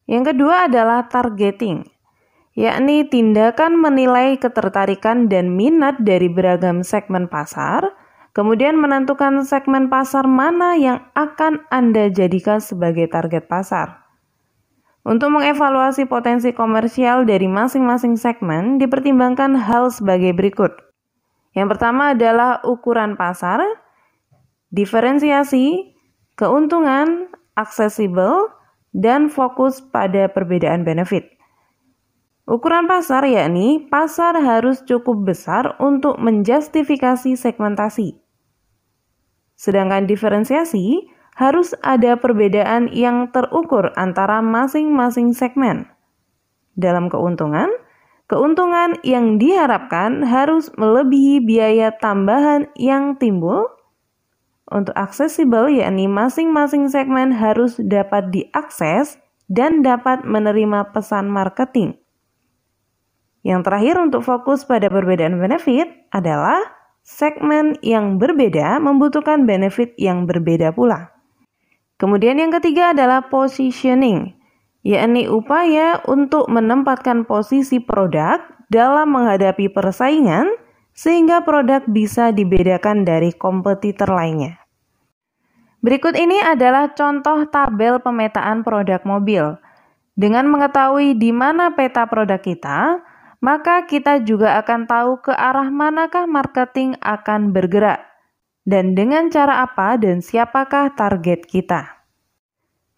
Yang 0.09 0.35
kedua 0.35 0.67
adalah 0.67 1.07
targeting, 1.07 1.87
yakni 2.57 3.07
tindakan 3.07 3.79
menilai 3.79 4.35
ketertarikan 4.35 5.31
dan 5.31 5.55
minat 5.55 6.03
dari 6.03 6.27
beragam 6.27 6.83
segmen 6.83 7.31
pasar, 7.31 7.95
kemudian 8.35 8.75
menentukan 8.75 9.47
segmen 9.47 9.87
pasar 9.87 10.27
mana 10.27 10.75
yang 10.75 10.99
akan 11.15 11.63
Anda 11.71 12.11
jadikan 12.11 12.59
sebagai 12.59 13.07
target 13.07 13.47
pasar. 13.47 14.01
Untuk 15.01 15.33
mengevaluasi 15.33 16.05
potensi 16.05 16.53
komersial 16.53 17.25
dari 17.25 17.49
masing-masing 17.49 18.21
segmen, 18.21 18.77
dipertimbangkan 18.77 19.57
hal 19.57 19.89
sebagai 19.89 20.29
berikut. 20.37 20.77
Yang 21.57 21.73
pertama 21.73 22.13
adalah 22.13 22.61
ukuran 22.61 23.17
pasar, 23.17 23.65
diferensiasi, 24.71 25.93
keuntungan, 26.39 27.27
aksesibel, 27.59 28.49
dan 28.95 29.27
fokus 29.31 29.79
pada 29.83 30.31
perbedaan 30.31 30.83
benefit. 30.83 31.27
Ukuran 32.49 32.89
pasar 32.89 33.23
yakni 33.23 33.87
pasar 33.87 34.35
harus 34.35 34.83
cukup 34.83 35.23
besar 35.23 35.79
untuk 35.79 36.19
menjustifikasi 36.19 37.37
segmentasi. 37.39 38.19
Sedangkan 39.55 40.09
diferensiasi 40.09 41.05
harus 41.37 41.71
ada 41.85 42.19
perbedaan 42.19 42.91
yang 42.91 43.31
terukur 43.31 43.95
antara 43.95 44.43
masing-masing 44.43 45.31
segmen. 45.31 45.87
Dalam 46.75 47.07
keuntungan, 47.07 47.71
keuntungan 48.27 48.99
yang 49.05 49.39
diharapkan 49.39 50.25
harus 50.25 50.73
melebihi 50.75 51.45
biaya 51.45 51.93
tambahan 51.95 52.67
yang 52.75 53.15
timbul 53.15 53.69
untuk 54.71 54.95
aksesibel, 54.95 55.67
yakni 55.67 56.07
masing-masing 56.07 56.87
segmen 56.87 57.35
harus 57.35 57.75
dapat 57.77 58.31
diakses 58.31 59.19
dan 59.51 59.83
dapat 59.83 60.23
menerima 60.23 60.95
pesan 60.95 61.27
marketing. 61.27 61.99
Yang 63.43 63.61
terakhir 63.67 63.95
untuk 63.99 64.21
fokus 64.23 64.63
pada 64.63 64.87
perbedaan 64.87 65.41
benefit 65.41 65.89
adalah 66.15 66.61
segmen 67.01 67.75
yang 67.81 68.21
berbeda 68.21 68.77
membutuhkan 68.79 69.49
benefit 69.49 69.97
yang 69.97 70.29
berbeda 70.29 70.71
pula. 70.71 71.11
Kemudian 71.97 72.37
yang 72.37 72.53
ketiga 72.53 72.93
adalah 72.93 73.29
positioning, 73.29 74.37
yakni 74.85 75.25
upaya 75.25 76.01
untuk 76.05 76.49
menempatkan 76.49 77.25
posisi 77.25 77.81
produk 77.81 78.41
dalam 78.69 79.09
menghadapi 79.13 79.73
persaingan 79.73 80.49
sehingga 80.93 81.41
produk 81.41 81.81
bisa 81.89 82.29
dibedakan 82.29 83.03
dari 83.05 83.33
kompetitor 83.33 84.09
lainnya. 84.13 84.60
Berikut 85.81 86.13
ini 86.13 86.37
adalah 86.37 86.93
contoh 86.93 87.49
tabel 87.49 87.97
pemetaan 87.97 88.61
produk 88.61 89.01
mobil. 89.01 89.57
Dengan 90.13 90.45
mengetahui 90.45 91.17
di 91.17 91.33
mana 91.33 91.73
peta 91.73 92.05
produk 92.05 92.37
kita, 92.37 93.01
maka 93.41 93.89
kita 93.89 94.21
juga 94.21 94.61
akan 94.61 94.85
tahu 94.85 95.11
ke 95.25 95.33
arah 95.33 95.73
manakah 95.73 96.29
marketing 96.29 96.93
akan 97.01 97.49
bergerak 97.49 98.05
dan 98.61 98.93
dengan 98.93 99.33
cara 99.33 99.65
apa 99.65 99.97
dan 99.97 100.21
siapakah 100.21 100.93
target 100.93 101.49
kita. 101.49 101.97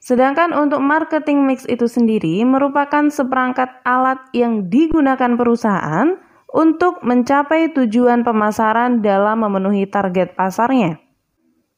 Sedangkan 0.03 0.51
untuk 0.51 0.83
marketing 0.83 1.47
mix 1.47 1.63
itu 1.71 1.87
sendiri 1.87 2.43
merupakan 2.43 3.07
seperangkat 3.07 3.71
alat 3.87 4.19
yang 4.35 4.67
digunakan 4.67 5.39
perusahaan 5.39 6.19
untuk 6.51 6.99
mencapai 7.07 7.71
tujuan 7.71 8.27
pemasaran 8.27 8.99
dalam 8.99 9.47
memenuhi 9.47 9.87
target 9.87 10.35
pasarnya. 10.35 11.02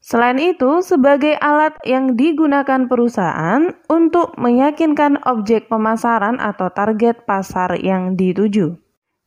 Selain 0.05 0.37
itu, 0.37 0.85
sebagai 0.85 1.33
alat 1.41 1.81
yang 1.81 2.13
digunakan 2.13 2.85
perusahaan 2.85 3.73
untuk 3.89 4.37
meyakinkan 4.37 5.17
objek 5.25 5.65
pemasaran 5.65 6.37
atau 6.37 6.69
target 6.69 7.25
pasar 7.25 7.73
yang 7.81 8.13
dituju. 8.13 8.77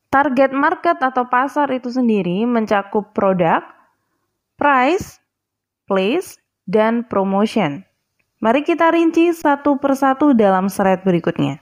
Target 0.07 0.55
market 0.55 1.03
atau 1.03 1.27
pasar 1.27 1.67
itu 1.75 1.91
sendiri 1.91 2.47
mencakup 2.47 3.11
produk, 3.11 3.67
price, 4.55 5.19
place, 5.91 6.39
dan 6.71 7.03
promotion. 7.11 7.83
Mari 8.39 8.63
kita 8.63 8.95
rinci 8.95 9.35
satu 9.35 9.83
persatu 9.83 10.31
dalam 10.31 10.71
slide 10.71 11.03
berikutnya. 11.03 11.59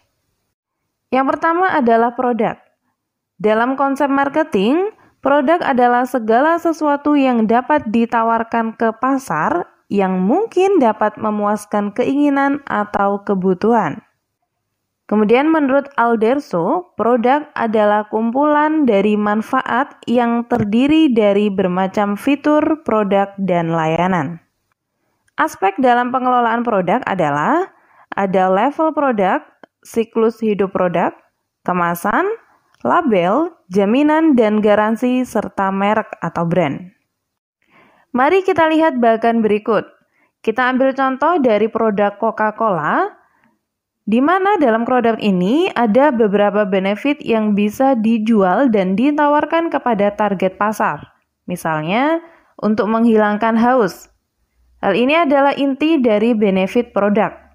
Yang 1.08 1.26
pertama 1.32 1.72
adalah 1.72 2.12
produk. 2.12 2.60
Dalam 3.40 3.80
konsep 3.80 4.12
marketing, 4.12 4.92
Produk 5.26 5.58
adalah 5.58 6.06
segala 6.06 6.54
sesuatu 6.54 7.18
yang 7.18 7.50
dapat 7.50 7.82
ditawarkan 7.90 8.78
ke 8.78 8.94
pasar 9.02 9.66
yang 9.90 10.22
mungkin 10.22 10.78
dapat 10.78 11.18
memuaskan 11.18 11.90
keinginan 11.90 12.62
atau 12.62 13.26
kebutuhan. 13.26 14.06
Kemudian 15.10 15.50
menurut 15.50 15.90
Alderso, 15.98 16.94
produk 16.94 17.42
adalah 17.58 18.06
kumpulan 18.06 18.86
dari 18.86 19.18
manfaat 19.18 19.98
yang 20.06 20.46
terdiri 20.46 21.10
dari 21.10 21.50
bermacam 21.50 22.14
fitur, 22.14 22.86
produk, 22.86 23.34
dan 23.34 23.74
layanan. 23.74 24.38
Aspek 25.42 25.74
dalam 25.82 26.14
pengelolaan 26.14 26.62
produk 26.62 27.02
adalah 27.02 27.74
ada 28.14 28.46
level 28.46 28.94
produk, 28.94 29.42
siklus 29.82 30.38
hidup 30.38 30.70
produk, 30.70 31.10
kemasan, 31.66 32.30
label, 32.82 33.54
jaminan 33.70 34.34
dan 34.34 34.60
garansi, 34.60 35.22
serta 35.22 35.72
merek 35.72 36.12
atau 36.20 36.44
brand. 36.44 36.92
Mari 38.16 38.44
kita 38.44 38.68
lihat 38.72 38.96
bagian 38.96 39.44
berikut. 39.44 39.84
Kita 40.40 40.72
ambil 40.72 40.96
contoh 40.96 41.36
dari 41.40 41.68
produk 41.68 42.16
Coca-Cola 42.16 43.12
di 44.06 44.22
mana 44.22 44.54
dalam 44.56 44.86
produk 44.86 45.18
ini 45.18 45.66
ada 45.74 46.14
beberapa 46.14 46.62
benefit 46.62 47.18
yang 47.26 47.58
bisa 47.58 47.98
dijual 47.98 48.70
dan 48.70 48.94
ditawarkan 48.94 49.66
kepada 49.66 50.14
target 50.14 50.54
pasar. 50.54 51.02
Misalnya, 51.50 52.22
untuk 52.62 52.88
menghilangkan 52.88 53.58
haus. 53.58 54.08
Hal 54.80 54.94
ini 54.94 55.18
adalah 55.26 55.58
inti 55.58 55.98
dari 55.98 56.32
benefit 56.32 56.94
produk. 56.94 57.45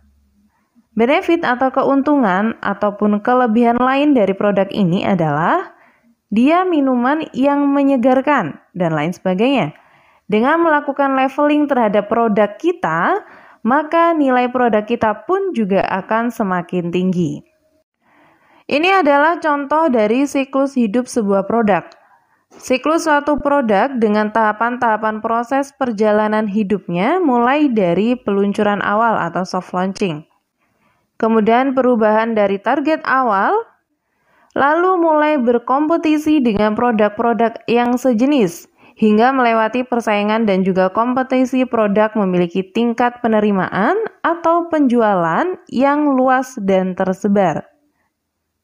Benefit 0.92 1.48
atau 1.48 1.72
keuntungan 1.72 2.60
ataupun 2.60 3.24
kelebihan 3.24 3.80
lain 3.80 4.12
dari 4.12 4.36
produk 4.36 4.68
ini 4.76 5.08
adalah 5.08 5.72
dia 6.28 6.68
minuman 6.68 7.24
yang 7.32 7.64
menyegarkan 7.72 8.60
dan 8.76 8.92
lain 8.92 9.16
sebagainya. 9.16 9.72
Dengan 10.28 10.60
melakukan 10.64 11.16
leveling 11.16 11.68
terhadap 11.68 12.12
produk 12.12 12.56
kita, 12.60 13.24
maka 13.64 14.12
nilai 14.12 14.52
produk 14.52 14.84
kita 14.84 15.28
pun 15.28 15.56
juga 15.56 15.84
akan 15.88 16.28
semakin 16.32 16.92
tinggi. 16.92 17.44
Ini 18.72 19.04
adalah 19.04 19.40
contoh 19.44 19.92
dari 19.92 20.24
siklus 20.24 20.80
hidup 20.80 21.08
sebuah 21.08 21.48
produk. 21.48 21.88
Siklus 22.52 23.08
suatu 23.08 23.40
produk 23.40 23.92
dengan 23.96 24.32
tahapan-tahapan 24.32 25.24
proses 25.24 25.72
perjalanan 25.76 26.52
hidupnya 26.52 27.24
mulai 27.24 27.72
dari 27.72 28.16
peluncuran 28.20 28.84
awal 28.84 29.16
atau 29.20 29.48
soft 29.48 29.72
launching. 29.72 30.31
Kemudian 31.22 31.78
perubahan 31.78 32.34
dari 32.34 32.58
target 32.58 33.06
awal, 33.06 33.54
lalu 34.58 34.98
mulai 34.98 35.38
berkompetisi 35.38 36.42
dengan 36.42 36.74
produk-produk 36.74 37.62
yang 37.70 37.94
sejenis 37.94 38.66
hingga 38.98 39.30
melewati 39.30 39.86
persaingan 39.86 40.50
dan 40.50 40.66
juga 40.66 40.90
kompetisi 40.90 41.70
produk 41.70 42.10
memiliki 42.18 42.66
tingkat 42.74 43.22
penerimaan 43.22 44.02
atau 44.26 44.66
penjualan 44.74 45.46
yang 45.70 46.10
luas 46.18 46.58
dan 46.58 46.98
tersebar. 46.98 47.70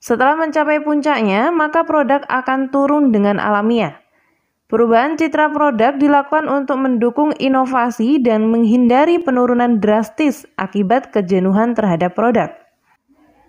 Setelah 0.01 0.37
mencapai 0.37 0.81
puncaknya, 0.81 1.53
maka 1.53 1.85
produk 1.85 2.25
akan 2.25 2.73
turun 2.73 3.13
dengan 3.13 3.37
alamiah. 3.37 4.01
Perubahan 4.67 5.15
citra 5.15 5.47
produk 5.47 5.95
dilakukan 5.95 6.51
untuk 6.51 6.83
mendukung 6.83 7.31
inovasi 7.39 8.19
dan 8.19 8.51
menghindari 8.51 9.15
penurunan 9.15 9.79
drastis 9.79 10.43
akibat 10.59 11.15
kejenuhan 11.15 11.71
terhadap 11.71 12.11
produk. 12.19 12.51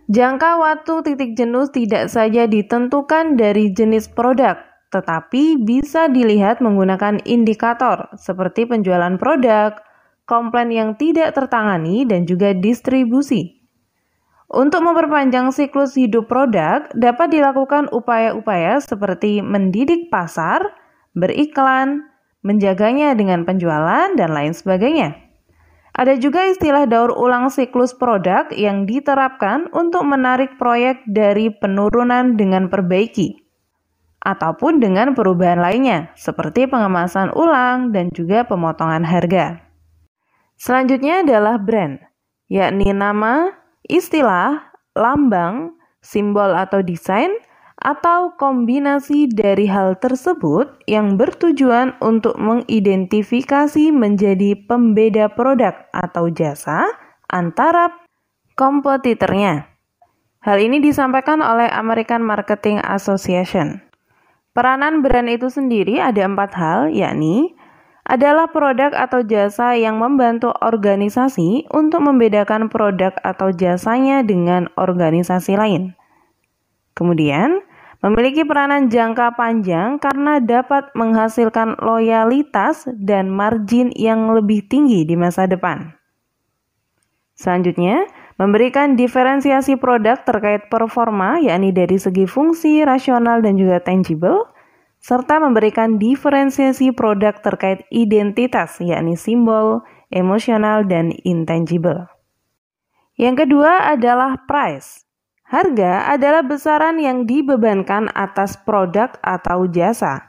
Jangka 0.07 0.63
waktu 0.63 0.95
titik 1.03 1.35
jenuh 1.35 1.67
tidak 1.75 2.07
saja 2.07 2.47
ditentukan 2.47 3.35
dari 3.35 3.75
jenis 3.75 4.07
produk, 4.07 4.63
tetapi 4.95 5.59
bisa 5.59 6.07
dilihat 6.07 6.63
menggunakan 6.63 7.19
indikator 7.27 8.07
seperti 8.15 8.71
penjualan 8.71 9.19
produk, 9.19 9.75
komplain 10.23 10.71
yang 10.71 10.91
tidak 10.95 11.35
tertangani, 11.35 12.07
dan 12.07 12.31
juga 12.31 12.55
distribusi. 12.55 13.59
Untuk 14.49 14.81
memperpanjang 14.81 15.51
siklus 15.51 15.99
hidup 15.99 16.31
produk, 16.31 16.89
dapat 16.95 17.29
dilakukan 17.35 17.91
upaya-upaya 17.93 18.81
seperti 18.81 19.45
mendidik 19.45 20.09
pasar, 20.09 20.63
beriklan, 21.17 22.09
menjaganya 22.43 23.15
dengan 23.15 23.45
penjualan, 23.47 24.13
dan 24.17 24.31
lain 24.33 24.53
sebagainya. 24.53 25.17
Ada 25.99 26.15
juga 26.21 26.47
istilah 26.47 26.87
daur 26.87 27.11
ulang 27.11 27.51
siklus 27.51 27.91
produk 27.91 28.47
yang 28.55 28.87
diterapkan 28.87 29.67
untuk 29.75 30.07
menarik 30.07 30.55
proyek 30.55 31.03
dari 31.11 31.51
penurunan 31.51 32.39
dengan 32.39 32.71
perbaiki 32.71 33.49
ataupun 34.23 34.83
dengan 34.83 35.15
perubahan 35.15 35.63
lainnya, 35.63 36.11
seperti 36.19 36.67
pengemasan 36.67 37.31
ulang 37.35 37.95
dan 37.95 38.11
juga 38.11 38.43
pemotongan 38.45 39.07
harga. 39.07 39.63
Selanjutnya 40.59 41.23
adalah 41.23 41.57
brand, 41.57 42.03
yakni 42.51 42.91
nama, 42.91 43.55
istilah, 43.87 44.75
lambang, 44.99 45.79
simbol 46.03 46.51
atau 46.51 46.83
desain, 46.83 47.31
atau 47.79 48.35
kombinasi 48.35 49.31
dari 49.31 49.71
hal 49.71 49.97
tersebut 50.03 50.83
yang 50.91 51.15
bertujuan 51.15 51.95
untuk 52.03 52.35
mengidentifikasi 52.37 53.95
menjadi 53.95 54.59
pembeda 54.67 55.31
produk 55.31 55.87
atau 55.95 56.27
jasa 56.29 56.91
antara 57.31 57.95
kompetitornya. 58.59 59.71
Hal 60.43 60.59
ini 60.59 60.83
disampaikan 60.83 61.39
oleh 61.39 61.71
American 61.71 62.27
Marketing 62.27 62.83
Association. 62.83 63.83
Peranan 64.55 65.07
brand 65.07 65.31
itu 65.31 65.47
sendiri 65.47 66.03
ada 66.03 66.27
empat 66.27 66.51
hal, 66.59 66.81
yakni 66.91 67.55
adalah 68.09 68.49
produk 68.49 68.91
atau 68.97 69.21
jasa 69.21 69.77
yang 69.77 70.01
membantu 70.01 70.51
organisasi 70.65 71.69
untuk 71.71 72.01
membedakan 72.03 72.73
produk 72.73 73.13
atau 73.21 73.53
jasanya 73.53 74.25
dengan 74.25 74.73
organisasi 74.81 75.55
lain. 75.61 75.93
Kemudian, 76.97 77.63
memiliki 77.99 78.47
peranan 78.47 78.87
jangka 78.87 79.35
panjang 79.35 79.99
karena 79.99 80.39
dapat 80.39 80.95
menghasilkan 80.95 81.79
loyalitas 81.83 82.87
dan 82.95 83.31
margin 83.31 83.91
yang 83.99 84.31
lebih 84.31 84.63
tinggi 84.71 85.03
di 85.03 85.19
masa 85.19 85.51
depan. 85.51 85.99
Selanjutnya, 87.39 88.07
memberikan 88.39 88.95
diferensiasi 88.99 89.79
produk 89.79 90.19
terkait 90.23 90.71
performa, 90.71 91.39
yakni 91.39 91.71
dari 91.75 91.99
segi 91.99 92.27
fungsi, 92.27 92.83
rasional, 92.83 93.43
dan 93.43 93.55
juga 93.55 93.79
tangible, 93.83 94.47
serta 94.99 95.39
memberikan 95.39 96.03
diferensiasi 96.03 96.91
produk 96.91 97.39
terkait 97.39 97.87
identitas, 97.95 98.83
yakni 98.83 99.15
simbol, 99.15 99.87
emosional, 100.11 100.83
dan 100.87 101.15
intangible. 101.23 102.11
Yang 103.19 103.47
kedua 103.47 103.91
adalah 103.91 104.47
price. 104.47 105.08
Harga 105.49 106.13
adalah 106.13 106.45
besaran 106.45 107.01
yang 107.01 107.25
dibebankan 107.25 108.13
atas 108.13 108.61
produk 108.69 109.17
atau 109.25 109.65
jasa. 109.65 110.29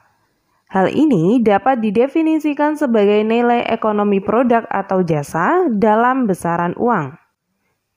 Hal 0.72 0.88
ini 0.88 1.44
dapat 1.44 1.84
didefinisikan 1.84 2.78
sebagai 2.78 3.20
nilai 3.20 3.68
ekonomi 3.68 4.22
produk 4.24 4.64
atau 4.72 5.04
jasa 5.04 5.68
dalam 5.68 6.24
besaran 6.24 6.72
uang. 6.80 7.20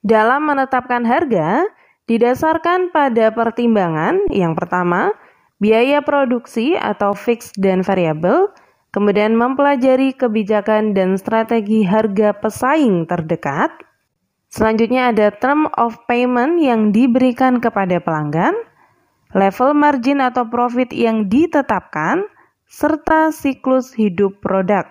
Dalam 0.03 0.51
menetapkan 0.51 1.07
harga, 1.07 1.63
didasarkan 2.11 2.91
pada 2.91 3.31
pertimbangan 3.31 4.27
yang 4.27 4.51
pertama, 4.51 5.15
biaya 5.63 6.03
produksi 6.03 6.75
atau 6.75 7.15
fix 7.15 7.55
dan 7.55 7.87
variabel, 7.87 8.51
kemudian 8.91 9.31
mempelajari 9.31 10.11
kebijakan 10.11 10.91
dan 10.91 11.15
strategi 11.15 11.87
harga 11.87 12.35
pesaing 12.35 13.07
terdekat. 13.07 13.71
Selanjutnya 14.53 15.09
ada 15.09 15.33
term 15.33 15.65
of 15.81 15.97
payment 16.05 16.61
yang 16.61 16.93
diberikan 16.93 17.57
kepada 17.57 17.97
pelanggan, 17.97 18.53
level 19.33 19.73
margin 19.73 20.21
atau 20.21 20.45
profit 20.45 20.93
yang 20.93 21.25
ditetapkan, 21.25 22.29
serta 22.69 23.33
siklus 23.33 23.97
hidup 23.97 24.45
produk. 24.45 24.85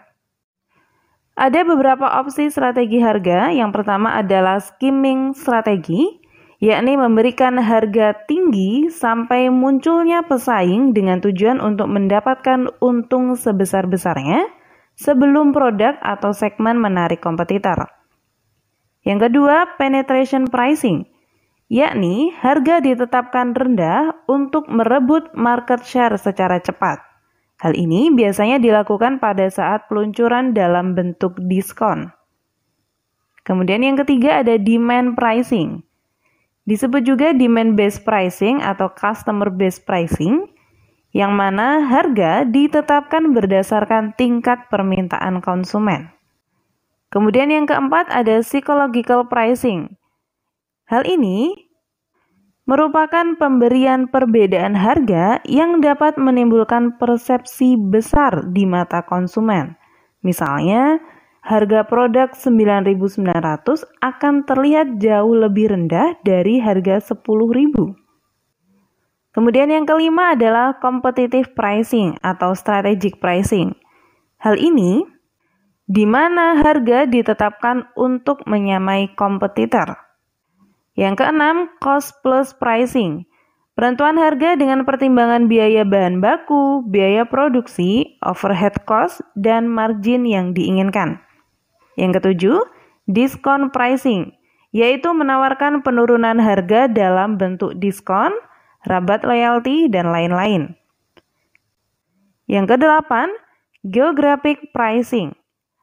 Ada 1.38 1.62
beberapa 1.62 2.10
opsi 2.18 2.50
strategi 2.50 2.98
harga. 2.98 3.54
Yang 3.54 3.70
pertama 3.70 4.18
adalah 4.18 4.58
skimming 4.58 5.30
strategi, 5.30 6.10
yakni 6.58 6.98
memberikan 6.98 7.54
harga 7.54 8.18
tinggi 8.26 8.90
sampai 8.90 9.46
munculnya 9.46 10.26
pesaing 10.26 10.90
dengan 10.90 11.22
tujuan 11.22 11.62
untuk 11.62 11.86
mendapatkan 11.86 12.66
untung 12.82 13.38
sebesar-besarnya 13.38 14.42
sebelum 14.98 15.54
produk 15.54 15.94
atau 16.02 16.34
segmen 16.34 16.82
menarik 16.82 17.22
kompetitor. 17.22 18.01
Yang 19.02 19.30
kedua, 19.30 19.78
penetration 19.78 20.46
pricing, 20.46 21.10
yakni 21.66 22.30
harga 22.38 22.78
ditetapkan 22.78 23.50
rendah 23.50 24.14
untuk 24.30 24.70
merebut 24.70 25.34
market 25.34 25.82
share 25.82 26.14
secara 26.14 26.62
cepat. 26.62 27.02
Hal 27.62 27.78
ini 27.78 28.10
biasanya 28.10 28.58
dilakukan 28.58 29.22
pada 29.22 29.46
saat 29.46 29.86
peluncuran 29.86 30.50
dalam 30.54 30.98
bentuk 30.98 31.38
diskon. 31.46 32.10
Kemudian 33.42 33.82
yang 33.82 33.98
ketiga 33.98 34.42
ada 34.42 34.54
demand 34.54 35.18
pricing. 35.18 35.82
Disebut 36.62 37.02
juga 37.02 37.34
demand 37.34 37.74
based 37.74 38.06
pricing 38.06 38.62
atau 38.62 38.86
customer 38.94 39.50
based 39.50 39.82
pricing 39.82 40.46
yang 41.10 41.34
mana 41.34 41.82
harga 41.90 42.46
ditetapkan 42.46 43.34
berdasarkan 43.34 44.14
tingkat 44.14 44.70
permintaan 44.70 45.42
konsumen. 45.42 46.14
Kemudian 47.12 47.52
yang 47.52 47.68
keempat 47.68 48.08
ada 48.08 48.40
psychological 48.40 49.28
pricing. 49.28 50.00
Hal 50.88 51.04
ini 51.04 51.52
merupakan 52.64 53.36
pemberian 53.36 54.08
perbedaan 54.08 54.72
harga 54.72 55.44
yang 55.44 55.84
dapat 55.84 56.16
menimbulkan 56.16 56.96
persepsi 56.96 57.76
besar 57.76 58.48
di 58.56 58.64
mata 58.64 59.04
konsumen. 59.04 59.76
Misalnya, 60.24 61.04
harga 61.44 61.84
produk 61.84 62.32
9.900 62.32 63.84
akan 64.00 64.34
terlihat 64.48 64.96
jauh 64.96 65.36
lebih 65.36 65.74
rendah 65.74 66.16
dari 66.24 66.64
harga 66.64 67.12
10.000. 67.12 67.92
Kemudian 69.32 69.68
yang 69.68 69.84
kelima 69.84 70.32
adalah 70.32 70.80
competitive 70.80 71.52
pricing 71.52 72.16
atau 72.24 72.56
strategic 72.56 73.20
pricing. 73.20 73.76
Hal 74.40 74.56
ini 74.60 75.02
di 75.92 76.08
mana 76.08 76.56
harga 76.56 77.04
ditetapkan 77.04 77.92
untuk 78.00 78.48
menyamai 78.48 79.12
kompetitor. 79.12 80.00
Yang 80.96 81.20
keenam, 81.20 81.68
cost 81.84 82.16
plus 82.24 82.56
pricing. 82.56 83.28
Penentuan 83.76 84.16
harga 84.16 84.56
dengan 84.56 84.88
pertimbangan 84.88 85.52
biaya 85.52 85.84
bahan 85.84 86.24
baku, 86.24 86.84
biaya 86.88 87.28
produksi, 87.28 88.16
overhead 88.24 88.88
cost, 88.88 89.20
dan 89.36 89.68
margin 89.68 90.24
yang 90.24 90.56
diinginkan. 90.56 91.20
Yang 92.00 92.20
ketujuh, 92.20 92.58
diskon 93.04 93.68
pricing, 93.68 94.32
yaitu 94.72 95.12
menawarkan 95.12 95.84
penurunan 95.84 96.40
harga 96.40 96.88
dalam 96.88 97.36
bentuk 97.36 97.76
diskon, 97.76 98.32
rabat 98.88 99.28
loyalty, 99.28 99.92
dan 99.92 100.08
lain-lain. 100.08 100.72
Yang 102.48 102.76
kedelapan, 102.76 103.28
geographic 103.84 104.72
pricing 104.72 105.36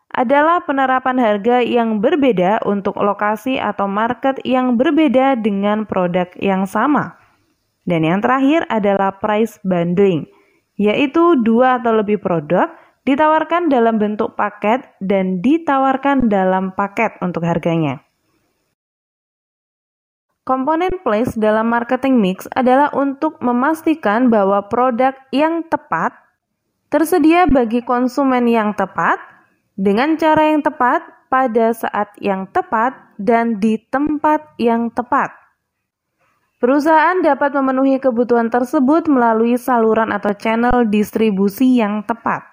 adalah 0.10 0.66
penerapan 0.66 1.22
harga 1.22 1.62
yang 1.62 2.02
berbeda 2.02 2.66
untuk 2.66 2.98
lokasi 2.98 3.62
atau 3.62 3.86
market 3.86 4.42
yang 4.42 4.74
berbeda 4.74 5.38
dengan 5.38 5.86
produk 5.86 6.28
yang 6.42 6.66
sama. 6.66 7.18
Dan 7.86 8.06
yang 8.06 8.20
terakhir 8.22 8.66
adalah 8.70 9.18
price 9.22 9.62
bundling, 9.62 10.26
yaitu 10.78 11.38
dua 11.42 11.82
atau 11.82 11.94
lebih 11.94 12.22
produk 12.22 12.74
ditawarkan 13.06 13.70
dalam 13.74 13.98
bentuk 13.98 14.38
paket 14.38 14.86
dan 15.02 15.42
ditawarkan 15.42 16.30
dalam 16.30 16.74
paket 16.74 17.18
untuk 17.22 17.46
harganya. 17.46 18.02
Komponen 20.46 20.90
place 21.06 21.38
dalam 21.38 21.70
marketing 21.70 22.18
mix 22.18 22.50
adalah 22.58 22.90
untuk 22.98 23.38
memastikan 23.38 24.34
bahwa 24.34 24.66
produk 24.66 25.14
yang 25.30 25.62
tepat 25.70 26.10
tersedia 26.90 27.46
bagi 27.46 27.86
konsumen 27.86 28.50
yang 28.50 28.74
tepat 28.74 29.22
dengan 29.80 30.20
cara 30.20 30.52
yang 30.52 30.60
tepat, 30.60 31.08
pada 31.32 31.72
saat 31.72 32.12
yang 32.20 32.52
tepat, 32.52 33.16
dan 33.16 33.64
di 33.64 33.80
tempat 33.88 34.44
yang 34.60 34.92
tepat. 34.92 35.32
Perusahaan 36.60 37.24
dapat 37.24 37.56
memenuhi 37.56 38.04
kebutuhan 38.04 38.52
tersebut 38.52 39.08
melalui 39.08 39.56
saluran 39.56 40.12
atau 40.12 40.36
channel 40.36 40.84
distribusi 40.92 41.80
yang 41.80 42.04
tepat. 42.04 42.44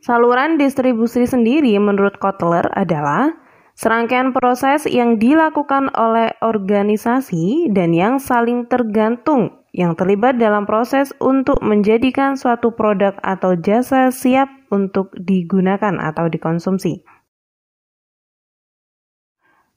Saluran 0.00 0.56
distribusi 0.56 1.28
sendiri 1.28 1.76
menurut 1.76 2.16
Kotler 2.16 2.72
adalah 2.72 3.36
serangkaian 3.76 4.32
proses 4.32 4.88
yang 4.88 5.20
dilakukan 5.20 5.92
oleh 5.92 6.32
organisasi 6.40 7.68
dan 7.76 7.92
yang 7.92 8.16
saling 8.16 8.64
tergantung 8.72 9.61
yang 9.72 9.96
terlibat 9.96 10.36
dalam 10.36 10.68
proses 10.68 11.16
untuk 11.16 11.64
menjadikan 11.64 12.36
suatu 12.36 12.76
produk 12.76 13.16
atau 13.24 13.56
jasa 13.56 14.12
siap 14.12 14.52
untuk 14.68 15.08
digunakan 15.16 15.96
atau 15.96 16.28
dikonsumsi. 16.28 17.00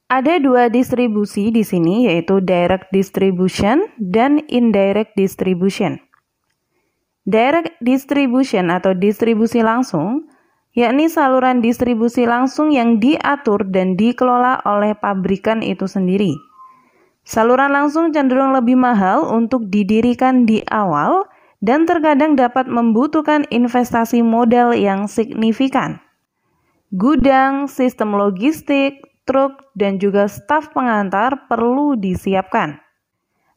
Ada 0.06 0.38
dua 0.38 0.70
distribusi 0.70 1.50
di 1.50 1.66
sini 1.66 2.06
yaitu 2.06 2.38
direct 2.38 2.94
distribution 2.94 3.90
dan 3.98 4.44
indirect 4.52 5.18
distribution. 5.18 5.98
Direct 7.26 7.74
distribution 7.82 8.70
atau 8.70 8.94
distribusi 8.94 9.66
langsung 9.66 10.30
yakni 10.78 11.10
saluran 11.10 11.64
distribusi 11.64 12.30
langsung 12.30 12.70
yang 12.70 13.02
diatur 13.02 13.66
dan 13.66 13.98
dikelola 13.98 14.62
oleh 14.68 14.94
pabrikan 14.94 15.66
itu 15.66 15.90
sendiri 15.90 16.36
Saluran 17.26 17.74
langsung 17.74 18.14
cenderung 18.14 18.54
lebih 18.54 18.78
mahal 18.78 19.26
untuk 19.26 19.66
didirikan 19.74 20.46
di 20.46 20.62
awal 20.70 21.26
dan 21.58 21.90
terkadang 21.90 22.38
dapat 22.38 22.70
membutuhkan 22.70 23.50
investasi 23.50 24.22
modal 24.22 24.78
yang 24.78 25.10
signifikan. 25.10 25.98
Gudang, 26.94 27.66
sistem 27.66 28.14
logistik, 28.14 29.02
truk, 29.26 29.74
dan 29.74 29.98
juga 29.98 30.30
staf 30.30 30.70
pengantar 30.70 31.50
perlu 31.50 31.98
disiapkan. 31.98 32.78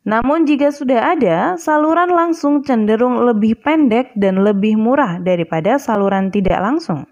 Namun 0.09 0.49
jika 0.49 0.73
sudah 0.73 1.13
ada, 1.13 1.61
saluran 1.61 2.09
langsung 2.09 2.65
cenderung 2.65 3.21
lebih 3.21 3.61
pendek 3.61 4.17
dan 4.17 4.41
lebih 4.41 4.81
murah 4.81 5.21
daripada 5.21 5.77
saluran 5.77 6.33
tidak 6.33 6.57
langsung. 6.65 7.05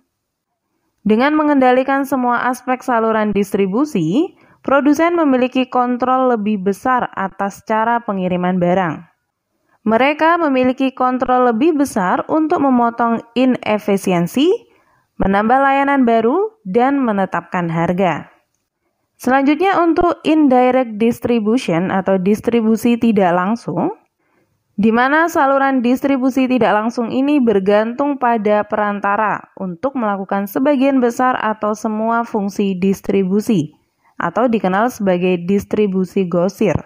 Dengan 1.04 1.36
mengendalikan 1.36 2.08
semua 2.08 2.48
aspek 2.48 2.80
saluran 2.80 3.36
distribusi, 3.36 4.32
produsen 4.66 5.14
memiliki 5.14 5.70
kontrol 5.70 6.34
lebih 6.34 6.66
besar 6.66 7.06
atas 7.14 7.62
cara 7.62 8.02
pengiriman 8.02 8.58
barang. 8.58 9.06
Mereka 9.86 10.42
memiliki 10.42 10.90
kontrol 10.90 11.54
lebih 11.54 11.78
besar 11.78 12.26
untuk 12.26 12.58
memotong 12.58 13.22
inefisiensi, 13.38 14.50
menambah 15.22 15.62
layanan 15.62 16.02
baru, 16.02 16.58
dan 16.66 16.98
menetapkan 16.98 17.70
harga. 17.70 18.26
Selanjutnya 19.14 19.78
untuk 19.78 20.18
indirect 20.26 20.98
distribution 20.98 21.94
atau 21.94 22.18
distribusi 22.18 22.98
tidak 22.98 23.30
langsung, 23.38 23.94
di 24.74 24.90
mana 24.90 25.30
saluran 25.30 25.80
distribusi 25.80 26.50
tidak 26.50 26.74
langsung 26.74 27.14
ini 27.14 27.38
bergantung 27.38 28.18
pada 28.18 28.66
perantara 28.66 29.54
untuk 29.56 29.94
melakukan 29.94 30.50
sebagian 30.50 30.98
besar 30.98 31.38
atau 31.38 31.72
semua 31.72 32.26
fungsi 32.26 32.74
distribusi 32.76 33.75
atau 34.16 34.48
dikenal 34.48 34.88
sebagai 34.92 35.44
distribusi 35.44 36.24
gosir. 36.28 36.76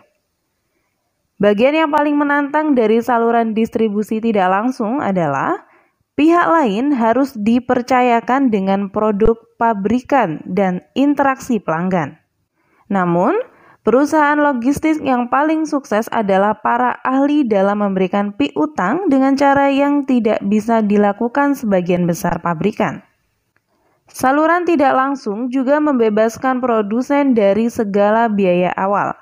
Bagian 1.41 1.73
yang 1.73 1.89
paling 1.89 2.21
menantang 2.21 2.77
dari 2.77 3.01
saluran 3.01 3.57
distribusi 3.57 4.21
tidak 4.21 4.53
langsung 4.53 5.01
adalah 5.01 5.65
pihak 6.13 6.47
lain 6.53 6.93
harus 6.93 7.33
dipercayakan 7.33 8.53
dengan 8.53 8.93
produk 8.93 9.41
pabrikan 9.57 10.45
dan 10.45 10.85
interaksi 10.93 11.57
pelanggan. 11.57 12.21
Namun, 12.93 13.41
perusahaan 13.81 14.37
logistik 14.37 15.01
yang 15.01 15.33
paling 15.33 15.65
sukses 15.65 16.13
adalah 16.13 16.61
para 16.61 17.01
ahli 17.09 17.49
dalam 17.49 17.81
memberikan 17.81 18.37
piutang 18.37 19.09
dengan 19.09 19.33
cara 19.33 19.73
yang 19.73 20.05
tidak 20.05 20.45
bisa 20.45 20.85
dilakukan 20.85 21.57
sebagian 21.57 22.05
besar 22.05 22.45
pabrikan. 22.45 23.01
Saluran 24.11 24.67
tidak 24.67 24.91
langsung 24.99 25.55
juga 25.55 25.79
membebaskan 25.79 26.59
produsen 26.59 27.31
dari 27.31 27.71
segala 27.71 28.27
biaya 28.27 28.75
awal. 28.75 29.15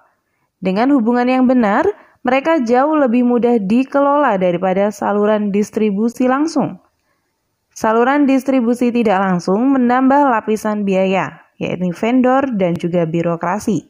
Dengan 0.65 0.89
hubungan 0.97 1.29
yang 1.29 1.45
benar, 1.45 1.85
mereka 2.25 2.59
jauh 2.65 2.97
lebih 2.97 3.23
mudah 3.23 3.61
dikelola 3.61 4.41
daripada 4.41 4.89
saluran 4.89 5.53
distribusi 5.53 6.25
langsung. 6.25 6.81
Saluran 7.77 8.27
distribusi 8.27 8.91
tidak 8.91 9.23
langsung 9.23 9.77
menambah 9.77 10.35
lapisan 10.35 10.83
biaya, 10.83 11.47
yaitu 11.61 11.95
vendor 11.95 12.49
dan 12.59 12.75
juga 12.75 13.07
birokrasi. 13.07 13.87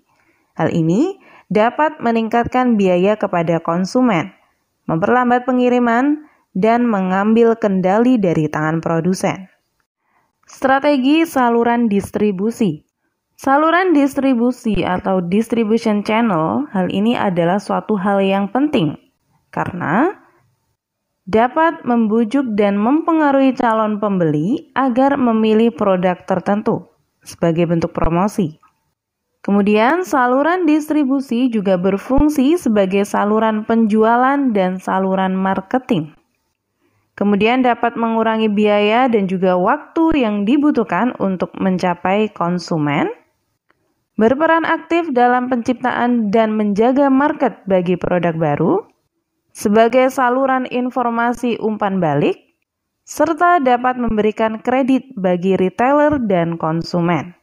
Hal 0.59 0.75
ini 0.75 1.17
dapat 1.49 2.03
meningkatkan 2.03 2.77
biaya 2.77 3.17
kepada 3.17 3.63
konsumen, 3.65 4.35
memperlambat 4.91 5.49
pengiriman, 5.49 6.27
dan 6.53 6.85
mengambil 6.85 7.57
kendali 7.57 8.19
dari 8.21 8.51
tangan 8.51 8.83
produsen. 8.85 9.49
Strategi 10.49 11.29
saluran 11.29 11.93
distribusi. 11.93 12.81
Saluran 13.37 13.93
distribusi 13.93 14.81
atau 14.81 15.21
distribution 15.21 16.01
channel 16.01 16.65
hal 16.73 16.89
ini 16.89 17.13
adalah 17.13 17.61
suatu 17.61 18.01
hal 18.01 18.25
yang 18.25 18.49
penting 18.49 18.97
karena 19.53 20.17
dapat 21.29 21.85
membujuk 21.85 22.57
dan 22.57 22.81
mempengaruhi 22.81 23.53
calon 23.61 24.01
pembeli 24.01 24.73
agar 24.73 25.21
memilih 25.21 25.69
produk 25.69 26.17
tertentu 26.25 26.89
sebagai 27.21 27.69
bentuk 27.69 27.93
promosi. 27.93 28.57
Kemudian, 29.45 30.03
saluran 30.03 30.65
distribusi 30.65 31.53
juga 31.53 31.77
berfungsi 31.77 32.57
sebagai 32.57 33.05
saluran 33.05 33.69
penjualan 33.69 34.51
dan 34.57 34.81
saluran 34.81 35.37
marketing. 35.37 36.18
Kemudian 37.19 37.67
dapat 37.67 37.99
mengurangi 37.99 38.47
biaya 38.47 39.11
dan 39.11 39.27
juga 39.27 39.59
waktu 39.59 40.23
yang 40.23 40.47
dibutuhkan 40.47 41.19
untuk 41.19 41.51
mencapai 41.59 42.31
konsumen. 42.31 43.11
Berperan 44.15 44.63
aktif 44.63 45.11
dalam 45.11 45.51
penciptaan 45.51 46.31
dan 46.31 46.55
menjaga 46.55 47.11
market 47.11 47.59
bagi 47.67 47.99
produk 47.99 48.35
baru 48.35 48.75
sebagai 49.51 50.11
saluran 50.15 50.67
informasi 50.71 51.59
umpan 51.59 51.99
balik 51.99 52.39
serta 53.03 53.63
dapat 53.63 53.99
memberikan 53.99 54.63
kredit 54.63 55.11
bagi 55.15 55.59
retailer 55.59 56.23
dan 56.23 56.55
konsumen. 56.55 57.38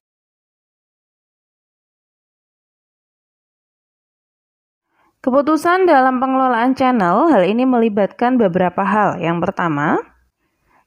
Keputusan 5.26 5.90
dalam 5.90 6.22
pengelolaan 6.22 6.78
channel 6.78 7.34
hal 7.34 7.42
ini 7.50 7.66
melibatkan 7.66 8.38
beberapa 8.38 8.86
hal. 8.86 9.18
Yang 9.18 9.50
pertama, 9.50 9.98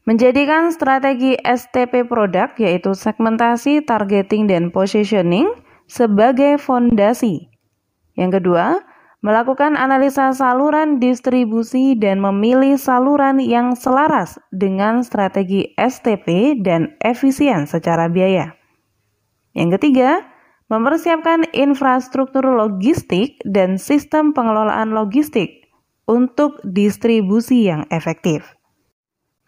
menjadikan 0.06 0.70
strategi 0.70 1.34
STP 1.42 2.06
produk 2.06 2.46
yaitu 2.54 2.94
segmentasi, 2.94 3.82
targeting, 3.82 4.46
dan 4.46 4.70
positioning 4.70 5.50
sebagai 5.90 6.54
fondasi. 6.54 7.50
Yang 8.14 8.38
kedua, 8.38 8.78
melakukan 9.26 9.74
analisa 9.74 10.30
saluran 10.30 11.02
distribusi 11.02 11.98
dan 11.98 12.22
memilih 12.22 12.78
saluran 12.78 13.42
yang 13.42 13.74
selaras 13.74 14.38
dengan 14.54 15.02
strategi 15.02 15.74
STP 15.74 16.54
dan 16.62 16.94
efisien 17.02 17.66
secara 17.66 18.06
biaya. 18.06 18.54
Yang 19.50 19.82
ketiga, 19.82 20.22
mempersiapkan 20.68 21.48
infrastruktur 21.56 22.44
logistik 22.44 23.40
dan 23.48 23.80
sistem 23.80 24.36
pengelolaan 24.36 24.92
logistik 24.92 25.68
untuk 26.04 26.60
distribusi 26.64 27.68
yang 27.68 27.88
efektif. 27.88 28.56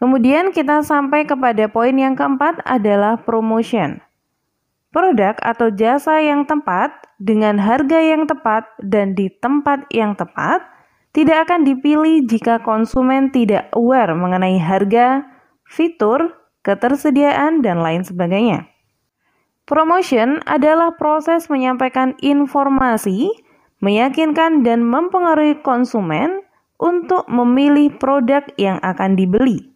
Kemudian 0.01 0.57
kita 0.57 0.81
sampai 0.81 1.29
kepada 1.29 1.69
poin 1.69 1.93
yang 1.93 2.17
keempat 2.17 2.65
adalah 2.65 3.21
promotion. 3.21 4.01
Produk 4.91 5.37
atau 5.45 5.69
jasa 5.71 6.25
yang 6.25 6.49
tepat 6.49 6.91
dengan 7.21 7.61
harga 7.61 8.01
yang 8.01 8.25
tepat 8.25 8.65
dan 8.81 9.13
di 9.13 9.29
tempat 9.29 9.87
yang 9.93 10.17
tepat 10.17 10.65
tidak 11.13 11.47
akan 11.47 11.69
dipilih 11.69 12.25
jika 12.27 12.65
konsumen 12.65 13.29
tidak 13.29 13.69
aware 13.77 14.17
mengenai 14.17 14.57
harga, 14.57 15.23
fitur, 15.69 16.33
ketersediaan, 16.65 17.63
dan 17.63 17.85
lain 17.85 18.03
sebagainya. 18.03 18.67
Promotion 19.71 20.43
adalah 20.51 20.99
proses 20.99 21.47
menyampaikan 21.47 22.19
informasi, 22.19 23.31
meyakinkan 23.79 24.67
dan 24.67 24.83
mempengaruhi 24.83 25.63
konsumen 25.63 26.43
untuk 26.83 27.31
memilih 27.31 27.95
produk 27.95 28.43
yang 28.59 28.83
akan 28.83 29.15
dibeli. 29.15 29.71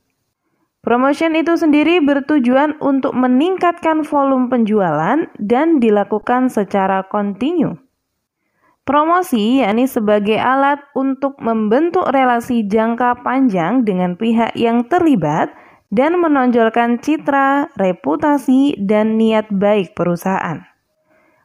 Promotion 0.82 1.38
itu 1.38 1.54
sendiri 1.54 2.02
bertujuan 2.02 2.74
untuk 2.82 3.14
meningkatkan 3.14 4.02
volume 4.02 4.50
penjualan 4.50 5.30
dan 5.38 5.78
dilakukan 5.78 6.50
secara 6.50 7.06
kontinu. 7.06 7.78
Promosi 8.82 9.62
yakni 9.62 9.86
sebagai 9.86 10.42
alat 10.42 10.82
untuk 10.98 11.38
membentuk 11.38 12.04
relasi 12.10 12.66
jangka 12.66 13.22
panjang 13.22 13.86
dengan 13.86 14.18
pihak 14.18 14.58
yang 14.58 14.90
terlibat 14.90 15.54
dan 15.92 16.16
menonjolkan 16.20 17.02
citra, 17.02 17.74
reputasi, 17.76 18.78
dan 18.80 19.20
niat 19.20 19.50
baik 19.52 19.92
perusahaan. 19.92 20.64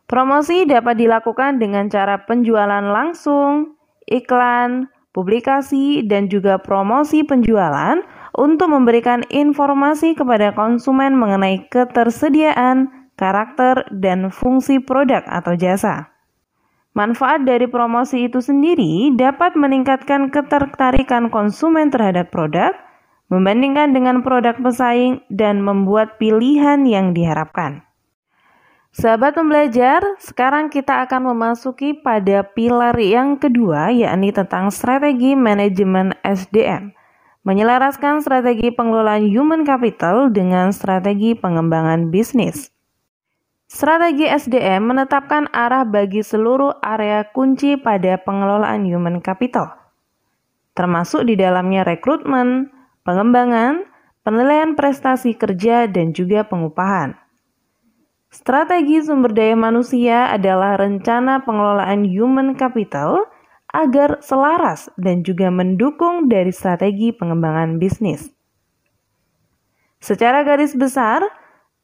Promosi 0.10 0.66
dapat 0.66 0.98
dilakukan 0.98 1.62
dengan 1.62 1.86
cara 1.86 2.26
penjualan 2.26 2.82
langsung, 2.82 3.78
iklan, 4.10 4.90
publikasi, 5.14 6.02
dan 6.06 6.26
juga 6.34 6.58
promosi 6.58 7.22
penjualan 7.22 8.02
untuk 8.34 8.74
memberikan 8.74 9.22
informasi 9.30 10.18
kepada 10.18 10.54
konsumen 10.58 11.14
mengenai 11.14 11.70
ketersediaan, 11.70 12.90
karakter, 13.22 13.86
dan 13.94 14.34
fungsi 14.34 14.82
produk 14.82 15.22
atau 15.30 15.54
jasa. 15.54 16.10
Manfaat 16.98 17.46
dari 17.46 17.70
promosi 17.70 18.26
itu 18.26 18.42
sendiri 18.42 19.14
dapat 19.14 19.54
meningkatkan 19.54 20.34
ketertarikan 20.34 21.30
konsumen 21.30 21.94
terhadap 21.94 22.34
produk, 22.34 22.74
membandingkan 23.30 23.94
dengan 23.94 24.26
produk 24.26 24.58
pesaing, 24.58 25.22
dan 25.30 25.62
membuat 25.62 26.18
pilihan 26.18 26.82
yang 26.84 27.14
diharapkan. 27.14 27.86
Sahabat 28.90 29.38
pembelajar, 29.38 30.02
sekarang 30.18 30.74
kita 30.74 31.06
akan 31.06 31.32
memasuki 31.32 31.94
pada 31.94 32.42
pilar 32.42 32.98
yang 32.98 33.38
kedua, 33.38 33.94
yakni 33.94 34.34
tentang 34.34 34.74
strategi 34.74 35.38
manajemen 35.38 36.18
SDM. 36.26 36.98
Menyelaraskan 37.46 38.26
strategi 38.26 38.74
pengelolaan 38.74 39.30
human 39.30 39.62
capital 39.62 40.34
dengan 40.34 40.74
strategi 40.74 41.38
pengembangan 41.38 42.10
bisnis. 42.10 42.74
Strategi 43.70 44.26
SDM 44.26 44.90
menetapkan 44.90 45.46
arah 45.54 45.86
bagi 45.86 46.26
seluruh 46.26 46.82
area 46.82 47.30
kunci 47.30 47.78
pada 47.78 48.18
pengelolaan 48.18 48.90
human 48.90 49.22
capital, 49.22 49.70
termasuk 50.74 51.30
di 51.30 51.38
dalamnya 51.38 51.86
rekrutmen, 51.86 52.74
pengembangan, 53.10 53.90
penilaian 54.22 54.78
prestasi 54.78 55.34
kerja, 55.34 55.90
dan 55.90 56.14
juga 56.14 56.46
pengupahan. 56.46 57.18
Strategi 58.30 59.02
sumber 59.02 59.34
daya 59.34 59.58
manusia 59.58 60.30
adalah 60.30 60.78
rencana 60.78 61.42
pengelolaan 61.42 62.06
human 62.06 62.54
capital 62.54 63.26
agar 63.74 64.22
selaras 64.22 64.94
dan 65.02 65.26
juga 65.26 65.50
mendukung 65.50 66.30
dari 66.30 66.54
strategi 66.54 67.10
pengembangan 67.10 67.82
bisnis. 67.82 68.30
Secara 69.98 70.46
garis 70.46 70.78
besar, 70.78 71.26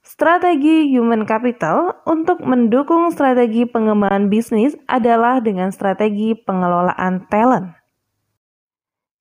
strategi 0.06 0.86
human 0.94 1.26
capital 1.26 2.06
untuk 2.06 2.46
mendukung 2.46 3.10
strategi 3.10 3.66
pengembangan 3.66 4.30
bisnis 4.30 4.78
adalah 4.86 5.42
dengan 5.42 5.74
strategi 5.74 6.38
pengelolaan 6.38 7.26
talent. 7.34 7.74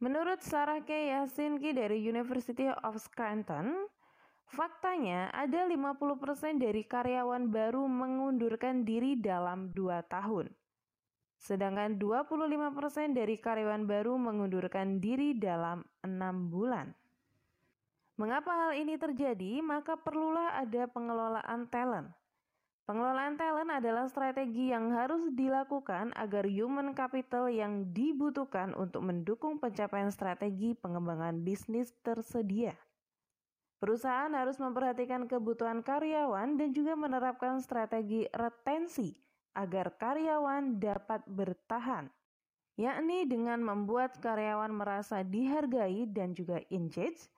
Menurut 0.04 0.44
Sarah 0.44 0.84
K. 0.84 1.16
Yasinki 1.16 1.72
dari 1.72 1.96
University 2.04 2.68
of 2.68 3.00
Scranton, 3.00 3.88
faktanya 4.52 5.32
ada 5.32 5.64
50% 5.64 6.60
dari 6.60 6.84
karyawan 6.84 7.48
baru 7.48 7.88
mengundurkan 7.88 8.84
diri 8.84 9.16
dalam 9.16 9.72
2 9.72 10.04
tahun. 10.04 10.52
Sedangkan 11.40 11.96
25% 11.96 13.16
dari 13.16 13.40
karyawan 13.40 13.88
baru 13.88 14.20
mengundurkan 14.20 15.00
diri 15.00 15.40
dalam 15.40 15.80
6 16.04 16.52
bulan. 16.52 16.92
Mengapa 18.20 18.52
hal 18.52 18.72
ini 18.76 19.00
terjadi? 19.00 19.64
Maka 19.64 19.96
perlulah 19.96 20.60
ada 20.60 20.84
pengelolaan 20.84 21.64
talent. 21.72 22.12
Pengelolaan 22.84 23.40
talent 23.40 23.72
adalah 23.72 24.04
strategi 24.12 24.68
yang 24.68 24.92
harus 24.92 25.32
dilakukan 25.32 26.12
agar 26.12 26.44
human 26.44 26.92
capital 26.92 27.48
yang 27.48 27.88
dibutuhkan 27.96 28.76
untuk 28.76 29.00
mendukung 29.00 29.56
pencapaian 29.56 30.12
strategi 30.12 30.76
pengembangan 30.76 31.40
bisnis 31.40 31.96
tersedia. 32.04 32.76
Perusahaan 33.80 34.28
harus 34.36 34.60
memperhatikan 34.60 35.24
kebutuhan 35.24 35.80
karyawan 35.80 36.60
dan 36.60 36.76
juga 36.76 36.92
menerapkan 36.92 37.56
strategi 37.64 38.28
retensi 38.36 39.16
agar 39.56 39.96
karyawan 39.96 40.76
dapat 40.76 41.24
bertahan, 41.24 42.12
yakni 42.76 43.24
dengan 43.24 43.64
membuat 43.64 44.20
karyawan 44.20 44.72
merasa 44.76 45.24
dihargai 45.24 46.04
dan 46.12 46.36
juga 46.36 46.60
engaged 46.68 47.32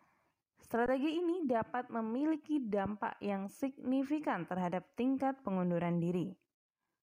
Strategi 0.61 1.21
ini 1.21 1.45
dapat 1.47 1.93
memiliki 1.93 2.59
dampak 2.59 3.21
yang 3.23 3.47
signifikan 3.47 4.49
terhadap 4.49 4.83
tingkat 4.99 5.39
pengunduran 5.47 6.03
diri. 6.03 6.35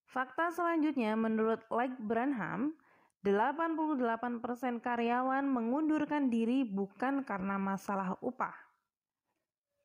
Fakta 0.10 0.52
selanjutnya 0.52 1.16
menurut 1.16 1.64
Lake 1.72 1.98
Branham, 1.98 2.76
88% 3.24 4.84
karyawan 4.84 5.48
mengundurkan 5.48 6.28
diri 6.28 6.68
bukan 6.68 7.24
karena 7.24 7.56
masalah 7.56 8.20
upah. 8.20 8.54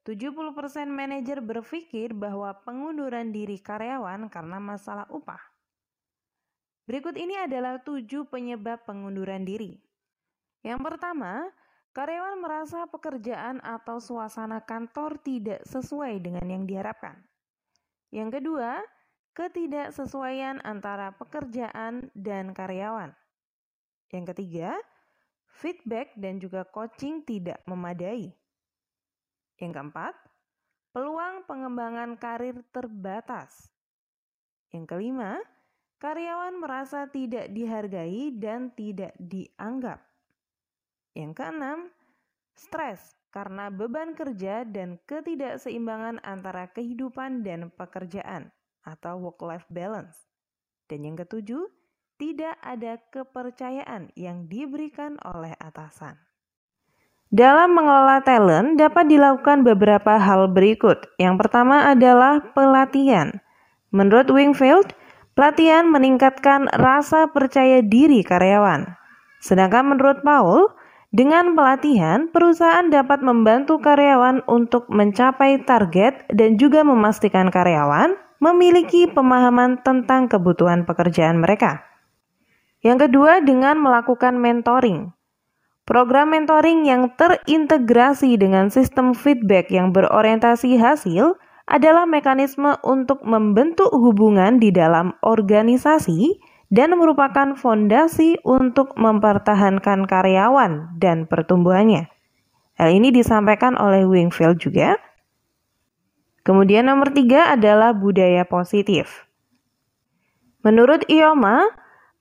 70% 0.02 0.88
manajer 0.88 1.38
berpikir 1.44 2.16
bahwa 2.16 2.50
pengunduran 2.64 3.30
diri 3.30 3.60
karyawan 3.60 4.26
karena 4.32 4.58
masalah 4.58 5.06
upah. 5.12 5.40
Berikut 6.88 7.14
ini 7.20 7.36
adalah 7.36 7.76
tujuh 7.84 8.24
penyebab 8.32 8.88
pengunduran 8.88 9.44
diri. 9.44 9.76
Yang 10.64 10.80
pertama, 10.80 11.52
Karyawan 11.98 12.38
merasa 12.38 12.86
pekerjaan 12.86 13.58
atau 13.58 13.98
suasana 13.98 14.62
kantor 14.62 15.18
tidak 15.18 15.66
sesuai 15.66 16.22
dengan 16.22 16.46
yang 16.46 16.62
diharapkan. 16.62 17.18
Yang 18.14 18.38
kedua, 18.38 18.86
ketidaksesuaian 19.34 20.62
antara 20.62 21.10
pekerjaan 21.18 22.14
dan 22.14 22.54
karyawan. 22.54 23.10
Yang 24.14 24.24
ketiga, 24.30 24.78
feedback 25.58 26.14
dan 26.14 26.38
juga 26.38 26.62
coaching 26.70 27.26
tidak 27.26 27.66
memadai. 27.66 28.30
Yang 29.58 29.72
keempat, 29.74 30.14
peluang 30.94 31.50
pengembangan 31.50 32.14
karir 32.14 32.62
terbatas. 32.70 33.74
Yang 34.70 34.86
kelima, 34.86 35.42
karyawan 35.98 36.62
merasa 36.62 37.10
tidak 37.10 37.50
dihargai 37.50 38.30
dan 38.38 38.70
tidak 38.78 39.18
dianggap. 39.18 40.07
Yang 41.16 41.32
keenam, 41.38 41.78
stres 42.58 43.16
karena 43.28 43.68
beban 43.68 44.16
kerja 44.16 44.64
dan 44.64 44.96
ketidakseimbangan 45.04 46.24
antara 46.24 46.72
kehidupan 46.72 47.44
dan 47.44 47.68
pekerjaan 47.72 48.50
atau 48.82 49.20
work-life 49.20 49.68
balance. 49.68 50.28
Dan 50.88 51.04
yang 51.04 51.16
ketujuh, 51.20 51.68
tidak 52.18 52.56
ada 52.64 52.98
kepercayaan 53.12 54.10
yang 54.18 54.48
diberikan 54.50 55.20
oleh 55.22 55.54
atasan. 55.60 56.18
Dalam 57.28 57.76
mengelola 57.76 58.24
talent 58.24 58.80
dapat 58.80 59.04
dilakukan 59.12 59.60
beberapa 59.60 60.16
hal 60.16 60.48
berikut. 60.48 61.12
Yang 61.20 61.44
pertama 61.44 61.92
adalah 61.92 62.40
pelatihan. 62.56 63.36
Menurut 63.92 64.32
Wingfield, 64.32 64.96
pelatihan 65.36 65.84
meningkatkan 65.92 66.72
rasa 66.72 67.28
percaya 67.28 67.84
diri 67.84 68.24
karyawan. 68.24 68.96
Sedangkan 69.44 69.92
menurut 69.92 70.24
Paul, 70.24 70.72
dengan 71.08 71.56
pelatihan, 71.56 72.28
perusahaan 72.28 72.92
dapat 72.92 73.24
membantu 73.24 73.80
karyawan 73.80 74.44
untuk 74.44 74.92
mencapai 74.92 75.64
target 75.64 76.28
dan 76.28 76.60
juga 76.60 76.84
memastikan 76.84 77.48
karyawan 77.48 78.12
memiliki 78.44 79.08
pemahaman 79.08 79.80
tentang 79.80 80.28
kebutuhan 80.28 80.84
pekerjaan 80.84 81.40
mereka. 81.40 81.80
Yang 82.84 83.08
kedua, 83.08 83.40
dengan 83.40 83.80
melakukan 83.80 84.36
mentoring. 84.36 85.10
Program 85.88 86.36
mentoring 86.36 86.84
yang 86.84 87.08
terintegrasi 87.16 88.36
dengan 88.36 88.68
sistem 88.68 89.16
feedback 89.16 89.72
yang 89.72 89.96
berorientasi 89.96 90.76
hasil 90.76 91.40
adalah 91.64 92.04
mekanisme 92.04 92.76
untuk 92.84 93.24
membentuk 93.24 93.88
hubungan 93.96 94.60
di 94.60 94.68
dalam 94.68 95.16
organisasi 95.24 96.36
dan 96.68 96.92
merupakan 96.96 97.56
fondasi 97.56 98.36
untuk 98.44 98.92
mempertahankan 98.96 100.04
karyawan 100.04 101.00
dan 101.00 101.24
pertumbuhannya. 101.24 102.08
Hal 102.76 102.94
ini 102.94 103.10
disampaikan 103.10 103.74
oleh 103.74 104.04
Wingfield 104.06 104.60
juga. 104.60 105.00
Kemudian 106.44 106.86
nomor 106.86 107.12
tiga 107.12 107.52
adalah 107.52 107.92
budaya 107.92 108.46
positif. 108.46 109.26
Menurut 110.62 111.04
Ioma, 111.10 111.66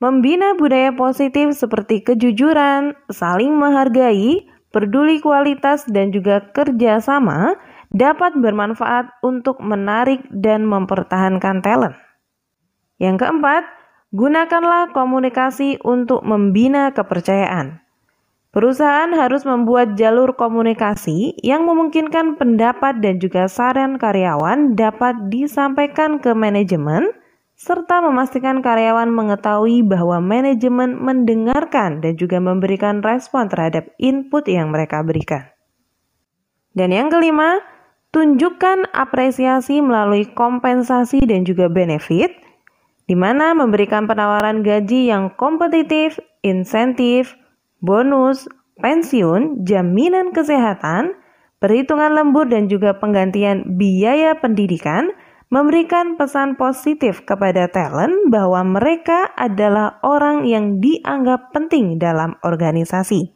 membina 0.02 0.56
budaya 0.58 0.90
positif 0.96 1.54
seperti 1.54 2.02
kejujuran, 2.02 2.96
saling 3.12 3.54
menghargai, 3.54 4.48
peduli 4.74 5.22
kualitas, 5.22 5.86
dan 5.88 6.10
juga 6.10 6.42
kerjasama 6.52 7.56
dapat 7.94 8.36
bermanfaat 8.36 9.22
untuk 9.24 9.62
menarik 9.64 10.20
dan 10.28 10.68
mempertahankan 10.68 11.64
talent. 11.64 11.96
Yang 12.98 13.24
keempat, 13.24 13.64
gunakanlah 14.14 14.92
komunikasi 14.96 15.76
untuk 15.84 16.24
membina 16.24 16.92
kepercayaan. 16.96 17.84
Perusahaan 18.48 19.12
harus 19.12 19.44
membuat 19.44 20.00
jalur 20.00 20.32
komunikasi 20.32 21.36
yang 21.44 21.68
memungkinkan 21.68 22.40
pendapat 22.40 23.04
dan 23.04 23.20
juga 23.20 23.44
saran 23.44 24.00
karyawan 24.00 24.72
dapat 24.72 25.28
disampaikan 25.28 26.16
ke 26.16 26.32
manajemen, 26.32 27.12
serta 27.60 28.00
memastikan 28.00 28.64
karyawan 28.64 29.12
mengetahui 29.12 29.84
bahwa 29.84 30.24
manajemen 30.24 30.96
mendengarkan 30.96 32.00
dan 32.00 32.16
juga 32.16 32.40
memberikan 32.40 33.04
respon 33.04 33.52
terhadap 33.52 33.92
input 34.00 34.48
yang 34.48 34.72
mereka 34.72 35.04
berikan. 35.04 35.44
Dan 36.72 36.88
yang 36.88 37.12
kelima, 37.12 37.60
tunjukkan 38.16 38.96
apresiasi 38.96 39.84
melalui 39.84 40.24
kompensasi 40.24 41.20
dan 41.28 41.44
juga 41.44 41.68
benefit, 41.68 42.47
di 43.08 43.16
mana 43.16 43.56
memberikan 43.56 44.04
penawaran 44.04 44.60
gaji 44.60 45.08
yang 45.08 45.32
kompetitif, 45.40 46.20
insentif, 46.44 47.34
bonus, 47.80 48.44
pensiun, 48.78 49.64
jaminan 49.64 50.30
kesehatan, 50.36 51.16
perhitungan 51.58 52.12
lembur 52.12 52.46
dan 52.46 52.68
juga 52.68 53.00
penggantian 53.00 53.80
biaya 53.80 54.36
pendidikan 54.36 55.10
memberikan 55.48 56.20
pesan 56.20 56.60
positif 56.60 57.24
kepada 57.24 57.72
talent 57.72 58.28
bahwa 58.28 58.60
mereka 58.68 59.32
adalah 59.32 59.96
orang 60.04 60.44
yang 60.44 60.76
dianggap 60.76 61.56
penting 61.56 61.96
dalam 61.96 62.36
organisasi. 62.44 63.32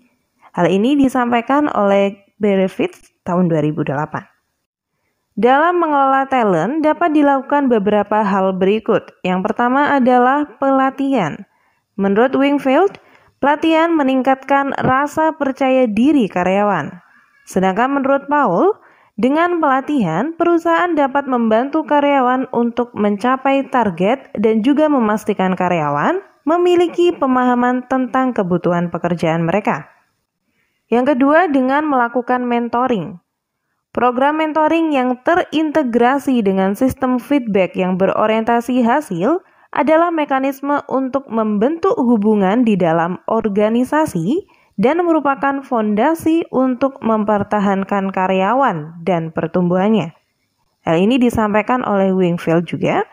Hal 0.53 0.69
ini 0.69 1.01
disampaikan 1.01 1.73
oleh 1.73 2.29
Benefits 2.37 3.17
tahun 3.25 3.49
2008. 3.49 4.32
Dalam 5.33 5.81
mengelola 5.81 6.29
talent 6.29 6.85
dapat 6.85 7.17
dilakukan 7.17 7.73
beberapa 7.73 8.21
hal 8.21 8.53
berikut. 8.53 9.17
Yang 9.25 9.49
pertama 9.49 9.97
adalah 9.97 10.45
pelatihan. 10.61 11.49
Menurut 11.97 12.37
Wingfield, 12.37 13.01
pelatihan 13.41 13.97
meningkatkan 13.97 14.77
rasa 14.77 15.33
percaya 15.33 15.89
diri 15.89 16.29
karyawan. 16.29 16.93
Sedangkan 17.49 17.97
menurut 17.97 18.29
Paul, 18.29 18.77
dengan 19.17 19.57
pelatihan, 19.57 20.37
perusahaan 20.37 20.93
dapat 20.93 21.25
membantu 21.25 21.89
karyawan 21.89 22.53
untuk 22.53 22.93
mencapai 22.93 23.73
target 23.73 24.29
dan 24.37 24.61
juga 24.61 24.93
memastikan 24.93 25.57
karyawan 25.57 26.21
memiliki 26.45 27.13
pemahaman 27.17 27.89
tentang 27.89 28.37
kebutuhan 28.37 28.93
pekerjaan 28.93 29.49
mereka. 29.49 29.89
Yang 30.93 31.17
kedua, 31.17 31.49
dengan 31.49 31.89
melakukan 31.89 32.45
mentoring. 32.45 33.17
Program 33.93 34.41
mentoring 34.41 34.97
yang 34.97 35.21
terintegrasi 35.21 36.41
dengan 36.41 36.73
sistem 36.73 37.21
feedback 37.21 37.77
yang 37.77 38.01
berorientasi 38.01 38.81
hasil 38.81 39.45
adalah 39.69 40.09
mekanisme 40.09 40.81
untuk 40.89 41.29
membentuk 41.29 41.93
hubungan 42.01 42.65
di 42.65 42.73
dalam 42.81 43.21
organisasi 43.29 44.49
dan 44.81 45.05
merupakan 45.05 45.61
fondasi 45.61 46.49
untuk 46.49 47.05
mempertahankan 47.05 48.09
karyawan 48.09 48.97
dan 49.05 49.29
pertumbuhannya. 49.29 50.17
Hal 50.89 50.97
ini 50.97 51.21
disampaikan 51.21 51.85
oleh 51.85 52.17
Wingfield 52.17 52.65
juga. 52.65 53.05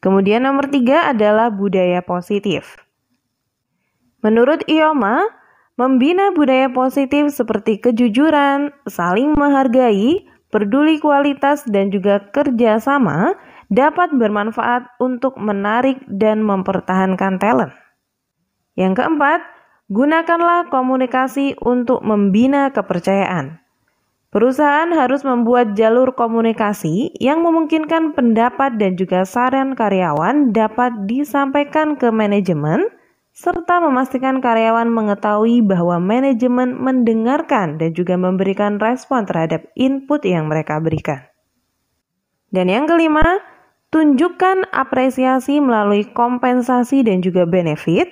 Kemudian 0.00 0.48
nomor 0.48 0.72
tiga 0.72 1.04
adalah 1.04 1.52
budaya 1.52 2.00
positif. 2.00 2.80
Menurut 4.24 4.64
Ioma, 4.64 5.43
Membina 5.74 6.30
budaya 6.30 6.70
positif 6.70 7.34
seperti 7.34 7.82
kejujuran, 7.82 8.70
saling 8.86 9.34
menghargai, 9.34 10.22
peduli 10.54 11.02
kualitas, 11.02 11.66
dan 11.66 11.90
juga 11.90 12.22
kerjasama 12.30 13.34
dapat 13.74 14.14
bermanfaat 14.14 14.86
untuk 15.02 15.34
menarik 15.34 15.98
dan 16.06 16.46
mempertahankan 16.46 17.42
talent. 17.42 17.74
Yang 18.78 19.02
keempat, 19.02 19.42
gunakanlah 19.90 20.70
komunikasi 20.70 21.58
untuk 21.58 22.06
membina 22.06 22.70
kepercayaan. 22.70 23.58
Perusahaan 24.30 24.90
harus 24.94 25.26
membuat 25.26 25.74
jalur 25.74 26.14
komunikasi 26.14 27.18
yang 27.18 27.42
memungkinkan 27.42 28.14
pendapat 28.14 28.78
dan 28.78 28.94
juga 28.94 29.26
saran 29.26 29.74
karyawan 29.74 30.54
dapat 30.54 30.94
disampaikan 31.10 31.98
ke 31.98 32.14
manajemen 32.14 32.94
serta 33.34 33.82
memastikan 33.82 34.38
karyawan 34.38 34.86
mengetahui 34.86 35.58
bahwa 35.66 35.98
manajemen 35.98 36.78
mendengarkan 36.78 37.82
dan 37.82 37.90
juga 37.90 38.14
memberikan 38.14 38.78
respon 38.78 39.26
terhadap 39.26 39.66
input 39.74 40.22
yang 40.22 40.46
mereka 40.46 40.78
berikan. 40.78 41.26
Dan 42.54 42.70
yang 42.70 42.86
kelima, 42.86 43.42
tunjukkan 43.90 44.70
apresiasi 44.70 45.58
melalui 45.58 46.06
kompensasi 46.14 47.02
dan 47.02 47.26
juga 47.26 47.42
benefit, 47.42 48.06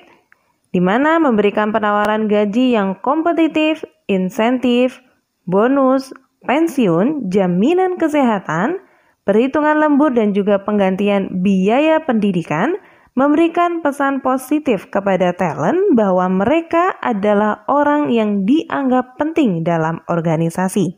di 0.74 0.82
mana 0.82 1.22
memberikan 1.22 1.70
penawaran 1.70 2.26
gaji 2.26 2.74
yang 2.74 2.98
kompetitif, 2.98 3.86
insentif, 4.10 4.98
bonus, 5.46 6.10
pensiun, 6.50 7.30
jaminan 7.30 7.94
kesehatan, 7.94 8.82
perhitungan 9.22 9.78
lembur 9.78 10.10
dan 10.10 10.34
juga 10.34 10.58
penggantian 10.66 11.46
biaya 11.46 12.02
pendidikan– 12.02 12.74
memberikan 13.12 13.84
pesan 13.84 14.24
positif 14.24 14.88
kepada 14.88 15.36
talent 15.36 15.92
bahwa 15.92 16.32
mereka 16.32 16.96
adalah 17.04 17.64
orang 17.68 18.08
yang 18.08 18.48
dianggap 18.48 19.20
penting 19.20 19.60
dalam 19.60 20.00
organisasi. 20.08 20.96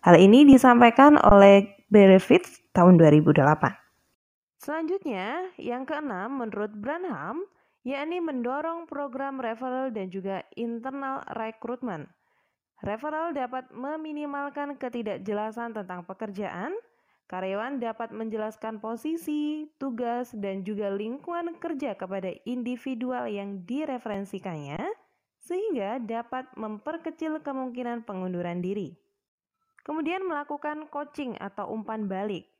Hal 0.00 0.16
ini 0.16 0.48
disampaikan 0.48 1.20
oleh 1.20 1.76
Benefits 1.92 2.64
tahun 2.72 2.96
2008. 2.96 3.76
Selanjutnya, 4.60 5.52
yang 5.60 5.84
keenam 5.84 6.40
menurut 6.40 6.72
Branham, 6.72 7.44
yakni 7.84 8.20
mendorong 8.20 8.88
program 8.88 9.40
referral 9.40 9.92
dan 9.92 10.08
juga 10.08 10.44
internal 10.56 11.24
recruitment. 11.36 12.08
Referral 12.80 13.36
dapat 13.36 13.68
meminimalkan 13.76 14.80
ketidakjelasan 14.80 15.76
tentang 15.76 16.08
pekerjaan, 16.08 16.72
Karyawan 17.30 17.78
dapat 17.78 18.10
menjelaskan 18.10 18.82
posisi, 18.82 19.70
tugas, 19.78 20.34
dan 20.34 20.66
juga 20.66 20.90
lingkungan 20.90 21.54
kerja 21.62 21.94
kepada 21.94 22.34
individual 22.42 23.30
yang 23.30 23.62
direferensikannya, 23.62 24.82
sehingga 25.38 26.02
dapat 26.02 26.50
memperkecil 26.58 27.38
kemungkinan 27.38 28.02
pengunduran 28.02 28.58
diri. 28.58 28.98
Kemudian 29.86 30.26
melakukan 30.26 30.90
coaching 30.90 31.38
atau 31.38 31.70
umpan 31.70 32.10
balik. 32.10 32.50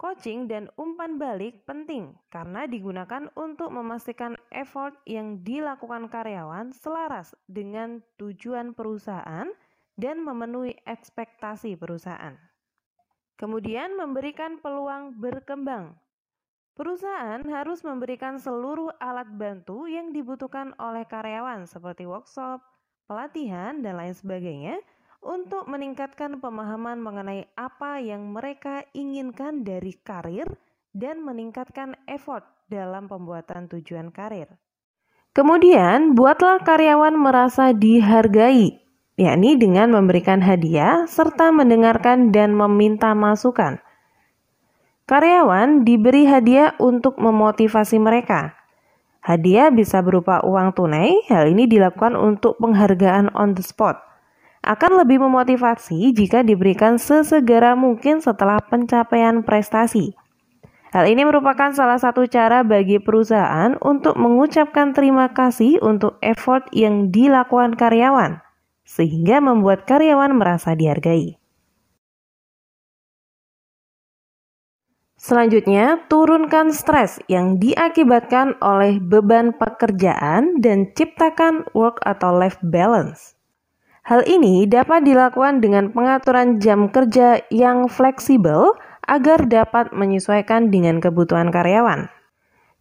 Coaching 0.00 0.48
dan 0.48 0.72
umpan 0.80 1.20
balik 1.20 1.68
penting 1.68 2.16
karena 2.32 2.64
digunakan 2.64 3.28
untuk 3.36 3.68
memastikan 3.68 4.40
effort 4.48 4.96
yang 5.04 5.44
dilakukan 5.44 6.08
karyawan 6.08 6.72
selaras 6.72 7.36
dengan 7.52 8.00
tujuan 8.16 8.72
perusahaan 8.72 9.52
dan 10.00 10.16
memenuhi 10.24 10.72
ekspektasi 10.88 11.76
perusahaan. 11.76 12.53
Kemudian 13.34 13.98
memberikan 13.98 14.62
peluang 14.62 15.18
berkembang. 15.18 15.98
Perusahaan 16.74 17.38
harus 17.54 17.86
memberikan 17.86 18.38
seluruh 18.38 18.90
alat 18.98 19.30
bantu 19.30 19.86
yang 19.86 20.10
dibutuhkan 20.10 20.74
oleh 20.78 21.06
karyawan 21.06 21.70
seperti 21.70 22.02
workshop, 22.02 22.58
pelatihan, 23.06 23.78
dan 23.78 23.94
lain 23.94 24.14
sebagainya 24.14 24.82
untuk 25.24 25.70
meningkatkan 25.70 26.42
pemahaman 26.42 27.00
mengenai 27.00 27.48
apa 27.56 28.02
yang 28.02 28.28
mereka 28.34 28.84
inginkan 28.92 29.64
dari 29.64 29.96
karir 30.02 30.46
dan 30.92 31.24
meningkatkan 31.24 31.96
effort 32.06 32.44
dalam 32.68 33.08
pembuatan 33.08 33.66
tujuan 33.72 34.12
karir. 34.12 34.50
Kemudian, 35.34 36.14
buatlah 36.14 36.62
karyawan 36.62 37.18
merasa 37.18 37.74
dihargai, 37.74 38.83
yakni 39.14 39.54
dengan 39.54 39.94
memberikan 39.94 40.42
hadiah 40.42 41.06
serta 41.06 41.54
mendengarkan 41.54 42.34
dan 42.34 42.54
meminta 42.54 43.14
masukan. 43.14 43.78
Karyawan 45.04 45.84
diberi 45.84 46.24
hadiah 46.24 46.74
untuk 46.80 47.20
memotivasi 47.20 48.00
mereka. 48.00 48.56
Hadiah 49.24 49.72
bisa 49.72 50.00
berupa 50.04 50.40
uang 50.44 50.76
tunai, 50.76 51.24
hal 51.32 51.48
ini 51.48 51.64
dilakukan 51.64 52.16
untuk 52.16 52.60
penghargaan 52.60 53.32
on 53.32 53.56
the 53.56 53.64
spot. 53.64 54.00
Akan 54.64 54.96
lebih 54.96 55.20
memotivasi 55.20 56.16
jika 56.16 56.40
diberikan 56.40 56.96
sesegera 56.96 57.76
mungkin 57.76 58.24
setelah 58.24 58.60
pencapaian 58.64 59.44
prestasi. 59.44 60.16
Hal 60.92 61.04
ini 61.04 61.26
merupakan 61.28 61.68
salah 61.76 62.00
satu 62.00 62.24
cara 62.24 62.64
bagi 62.64 62.96
perusahaan 62.96 63.76
untuk 63.84 64.16
mengucapkan 64.16 64.96
terima 64.96 65.32
kasih 65.36 65.82
untuk 65.84 66.16
effort 66.24 66.64
yang 66.72 67.12
dilakukan 67.12 67.76
karyawan, 67.76 68.40
sehingga 68.84 69.40
membuat 69.40 69.88
karyawan 69.88 70.36
merasa 70.36 70.76
dihargai. 70.76 71.40
Selanjutnya, 75.24 76.04
turunkan 76.12 76.68
stres 76.68 77.16
yang 77.32 77.56
diakibatkan 77.56 78.60
oleh 78.60 79.00
beban 79.00 79.56
pekerjaan 79.56 80.60
dan 80.60 80.92
ciptakan 80.92 81.64
work 81.72 81.96
atau 82.04 82.36
life 82.36 82.60
balance. 82.60 83.32
Hal 84.04 84.20
ini 84.28 84.68
dapat 84.68 85.08
dilakukan 85.08 85.64
dengan 85.64 85.88
pengaturan 85.88 86.60
jam 86.60 86.92
kerja 86.92 87.40
yang 87.48 87.88
fleksibel 87.88 88.76
agar 89.08 89.48
dapat 89.48 89.96
menyesuaikan 89.96 90.68
dengan 90.68 91.00
kebutuhan 91.00 91.48
karyawan. 91.48 92.12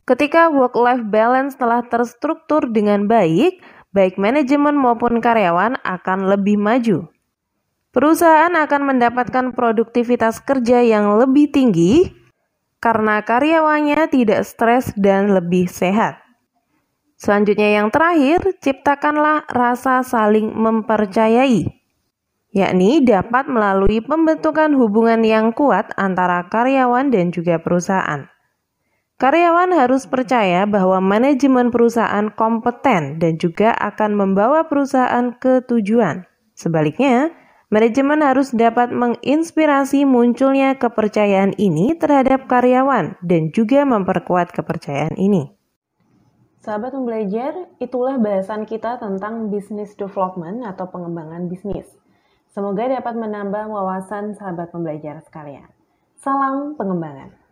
Ketika 0.03 0.51
work-life 0.51 1.07
balance 1.07 1.55
telah 1.55 1.79
terstruktur 1.87 2.67
dengan 2.67 3.07
baik, 3.07 3.63
baik 3.93 4.17
manajemen 4.17 4.73
maupun 4.73 5.21
karyawan 5.21 5.79
akan 5.85 6.19
lebih 6.27 6.57
maju. 6.57 7.07
Perusahaan 7.93 8.49
akan 8.49 8.81
mendapatkan 8.89 9.53
produktivitas 9.53 10.41
kerja 10.41 10.81
yang 10.81 11.13
lebih 11.21 11.53
tinggi 11.53 12.09
karena 12.81 13.21
karyawannya 13.21 14.09
tidak 14.09 14.41
stres 14.43 14.91
dan 14.97 15.29
lebih 15.29 15.69
sehat. 15.69 16.17
Selanjutnya, 17.21 17.79
yang 17.79 17.93
terakhir, 17.93 18.57
ciptakanlah 18.59 19.45
rasa 19.47 20.01
saling 20.01 20.51
mempercayai 20.51 21.83
yakni 22.53 23.01
dapat 23.01 23.49
melalui 23.49 23.99
pembentukan 23.99 24.77
hubungan 24.77 25.25
yang 25.25 25.49
kuat 25.51 25.89
antara 25.97 26.45
karyawan 26.47 27.09
dan 27.09 27.33
juga 27.33 27.57
perusahaan. 27.57 28.29
Karyawan 29.23 29.71
harus 29.71 30.03
percaya 30.03 30.67
bahwa 30.67 30.99
manajemen 30.99 31.71
perusahaan 31.71 32.27
kompeten 32.27 33.23
dan 33.23 33.39
juga 33.39 33.71
akan 33.71 34.19
membawa 34.19 34.67
perusahaan 34.67 35.31
ke 35.39 35.63
tujuan. 35.63 36.27
Sebaliknya, 36.59 37.31
manajemen 37.71 38.19
harus 38.19 38.51
dapat 38.51 38.91
menginspirasi 38.91 40.03
munculnya 40.03 40.75
kepercayaan 40.75 41.55
ini 41.55 41.95
terhadap 41.95 42.51
karyawan 42.51 43.15
dan 43.23 43.55
juga 43.55 43.87
memperkuat 43.87 44.51
kepercayaan 44.51 45.15
ini. 45.15 45.55
Sahabat 46.59 46.91
pembelajar, 46.91 47.71
itulah 47.79 48.19
bahasan 48.19 48.67
kita 48.67 48.99
tentang 48.99 49.47
business 49.47 49.95
development 49.95 50.67
atau 50.67 50.91
pengembangan 50.91 51.47
bisnis. 51.47 51.87
Semoga 52.51 52.91
dapat 52.91 53.15
menambah 53.15 53.71
wawasan 53.71 54.35
sahabat 54.35 54.75
pembelajar 54.75 55.23
sekalian. 55.23 55.71
Salam 56.19 56.75
pengembangan. 56.75 57.42